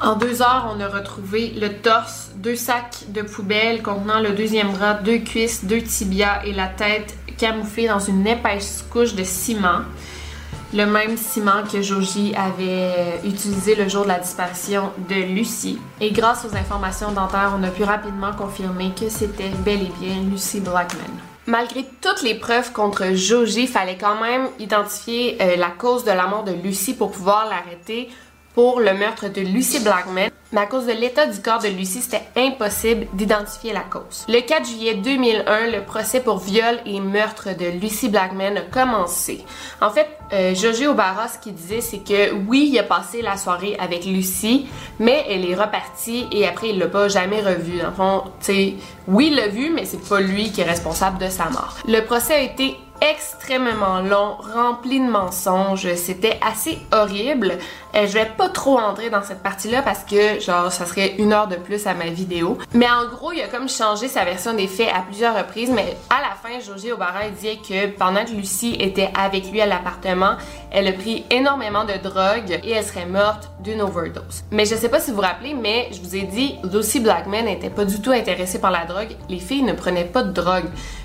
[0.00, 4.70] En deux heures, on a retrouvé le torse, deux sacs de poubelle contenant le deuxième
[4.70, 9.80] bras, deux cuisses, deux tibias et la tête camouflée dans une épaisse couche de ciment
[10.74, 15.78] le même ciment que Joji avait utilisé le jour de la disparition de Lucie.
[16.00, 20.20] Et grâce aux informations dentaires, on a pu rapidement confirmer que c'était bel et bien
[20.28, 21.14] Lucie Blackman.
[21.46, 26.10] Malgré toutes les preuves contre Joji, il fallait quand même identifier euh, la cause de
[26.10, 28.08] la mort de Lucie pour pouvoir l'arrêter
[28.54, 32.00] pour le meurtre de Lucy Blackman, mais à cause de l'état du corps de Lucy,
[32.00, 34.24] c'était impossible d'identifier la cause.
[34.28, 39.44] Le 4 juillet 2001, le procès pour viol et meurtre de Lucy Blackman a commencé.
[39.80, 43.36] En fait, euh, Joji Obarra, ce qu'il disait, c'est que oui, il a passé la
[43.36, 44.68] soirée avec Lucy,
[45.00, 47.82] mais elle est repartie et après, il l'a pas jamais revue.
[47.82, 48.74] En fond, tu sais,
[49.08, 51.76] oui, il l'a vue, mais c'est pas lui qui est responsable de sa mort.
[51.88, 55.94] Le procès a été extrêmement long, rempli de mensonges.
[55.94, 57.58] C'était assez horrible.
[57.94, 61.32] Euh, je vais pas trop entrer dans cette partie-là parce que, genre, ça serait une
[61.32, 62.58] heure de plus à ma vidéo.
[62.72, 65.70] Mais en gros, il a comme changé sa version des faits à plusieurs reprises.
[65.70, 69.66] Mais à la fin, Joji Obara disait que pendant que Lucie était avec lui à
[69.66, 70.36] l'appartement,
[70.70, 74.44] elle a pris énormément de drogue et elle serait morte d'une overdose.
[74.50, 77.44] Mais je sais pas si vous vous rappelez, mais je vous ai dit, Lucy Blackman
[77.44, 79.16] n'était pas du tout intéressée par la drogue.
[79.28, 80.64] Les filles ne prenaient pas de drogue.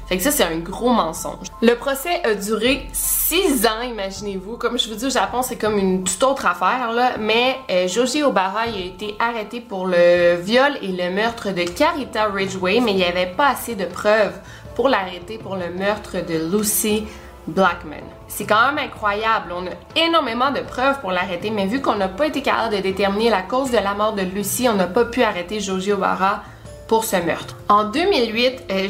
[0.10, 1.50] Fait que ça, c'est un gros mensonge.
[1.62, 4.58] Le procès a duré six ans, imaginez-vous.
[4.58, 7.12] Comme je vous dis, au Japon, c'est comme une toute autre affaire, là.
[7.20, 11.62] Mais euh, Joji Obara, il a été arrêté pour le viol et le meurtre de
[11.62, 14.34] Carita Ridgway, mais il n'y avait pas assez de preuves
[14.76, 17.06] pour l'arrêter pour le meurtre de Lucy
[17.46, 18.02] Blackman.
[18.28, 19.54] C'est quand même incroyable.
[19.56, 22.82] On a énormément de preuves pour l'arrêter, mais vu qu'on n'a pas été capable de
[22.82, 26.42] déterminer la cause de la mort de Lucy, on n'a pas pu arrêter Joji Obara
[26.90, 27.56] pour ce meurtre.
[27.70, 28.88] En 2008, euh,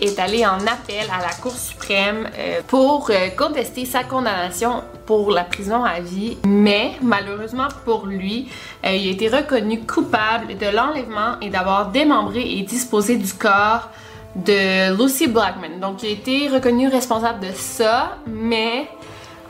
[0.00, 5.32] est allé en appel à la Cour suprême euh, pour euh, contester sa condamnation pour
[5.32, 8.48] la prison à vie, mais malheureusement pour lui,
[8.84, 13.90] il a été reconnu coupable de l'enlèvement et d'avoir démembré et disposé du corps
[14.36, 15.80] de Lucy Blackman.
[15.80, 18.88] Donc il a été reconnu responsable de ça, mais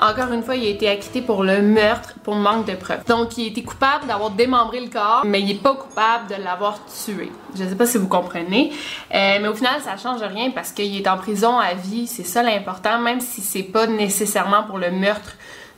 [0.00, 3.04] encore une fois, il a été acquitté pour le meurtre pour manque de preuves.
[3.06, 6.42] Donc, il a été coupable d'avoir démembré le corps, mais il n'est pas coupable de
[6.42, 7.30] l'avoir tué.
[7.54, 8.72] Je ne sais pas si vous comprenez.
[9.14, 12.06] Euh, mais au final, ça change rien parce qu'il est en prison à vie.
[12.06, 15.32] C'est ça l'important, même si c'est pas nécessairement pour le meurtre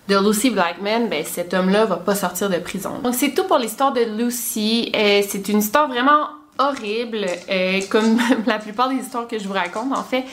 [0.08, 2.98] de Lucy Blackman, ben cet homme-là va pas sortir de prison.
[3.02, 4.90] Donc c'est tout pour l'histoire de Lucy.
[4.94, 6.26] Euh, c'est une histoire vraiment
[6.58, 10.24] horrible, euh, comme la plupart des histoires que je vous raconte en fait.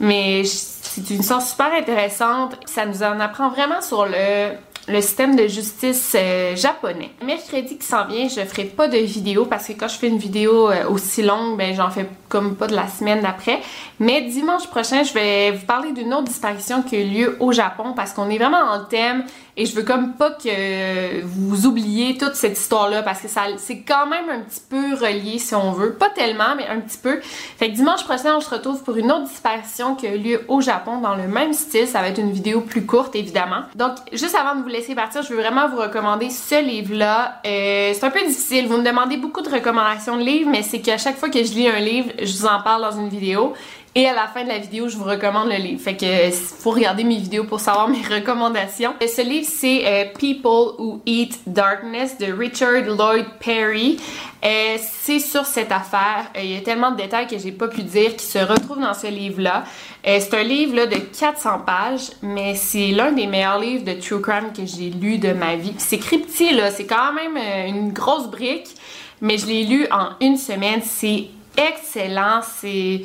[0.00, 2.56] Mais c'est une histoire super intéressante.
[2.66, 7.10] Ça nous en apprend vraiment sur le, système de justice euh, japonais.
[7.24, 10.18] Mercredi qui s'en vient, je ferai pas de vidéo parce que quand je fais une
[10.18, 13.60] vidéo euh, aussi longue, ben j'en fais comme pas de la semaine d'après.
[13.98, 17.52] Mais dimanche prochain, je vais vous parler d'une autre disparition qui a eu lieu au
[17.52, 19.24] Japon parce qu'on est vraiment en thème
[19.56, 23.80] et je veux comme pas que vous oubliez toute cette histoire-là parce que ça c'est
[23.80, 25.94] quand même un petit peu relié si on veut.
[25.94, 27.20] Pas tellement, mais un petit peu.
[27.20, 30.44] Fait que dimanche prochain, on se retrouve pour une autre disparition qui a eu lieu
[30.48, 31.86] au Japon dans le même style.
[31.86, 33.62] Ça va être une vidéo plus courte, évidemment.
[33.76, 37.40] Donc, juste avant de vous laisser partir, je veux vraiment vous recommander ce livre-là.
[37.46, 38.66] Euh, c'est un peu difficile.
[38.66, 41.52] Vous me demandez beaucoup de recommandations de livres, mais c'est qu'à chaque fois que je
[41.52, 43.54] lis un livre, je vous en parle dans une vidéo.
[43.96, 45.80] Et à la fin de la vidéo, je vous recommande le livre.
[45.80, 48.92] Fait que euh, faut regarder mes vidéos pour savoir mes recommandations.
[49.00, 54.00] Ce livre, c'est euh, People Who Eat Darkness de Richard Lloyd Perry.
[54.44, 56.26] Euh, c'est sur cette affaire.
[56.36, 58.94] Il y a tellement de détails que j'ai pas pu dire qui se retrouvent dans
[58.94, 59.62] ce livre-là.
[60.02, 64.52] c'est un livre de 400 pages, mais c'est l'un des meilleurs livres de true crime
[64.52, 65.74] que j'ai lu de ma vie.
[65.78, 66.72] C'est crypti, là.
[66.72, 67.38] C'est quand même
[67.68, 68.74] une grosse brique,
[69.20, 70.82] mais je l'ai lu en une semaine.
[70.82, 72.40] C'est excellent.
[72.42, 73.02] C'est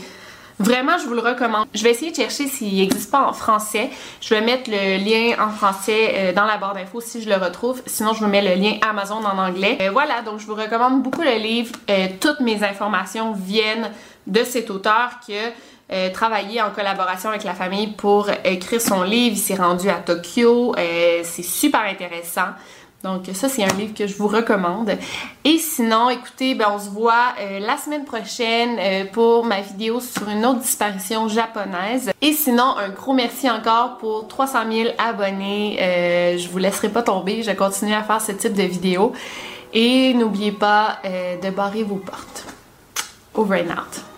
[0.60, 1.68] Vraiment, je vous le recommande.
[1.74, 3.90] Je vais essayer de chercher s'il n'existe pas en français.
[4.20, 7.36] Je vais mettre le lien en français euh, dans la barre d'infos si je le
[7.36, 7.82] retrouve.
[7.86, 9.78] Sinon, je vous mets le lien Amazon en anglais.
[9.82, 11.72] Euh, voilà, donc je vous recommande beaucoup le livre.
[11.90, 13.90] Euh, toutes mes informations viennent
[14.28, 19.36] de cet auteur qui a travaillé en collaboration avec la famille pour écrire son livre.
[19.36, 20.76] Il s'est rendu à Tokyo.
[21.24, 22.50] c'est super intéressant.
[23.04, 24.92] Donc ça, c'est un livre que je vous recommande.
[25.46, 30.02] Et sinon, écoutez, ben, on se voit euh, la semaine prochaine euh, pour ma vidéo
[30.02, 32.12] sur une autre disparition japonaise.
[32.22, 35.78] Et sinon, un gros merci encore pour 300 000 abonnés.
[35.80, 39.14] Euh, je vous laisserai pas tomber, je vais continuer à faire ce type de vidéos.
[39.72, 42.46] Et n'oubliez pas de barrer vos portes.
[43.36, 44.09] Over and out.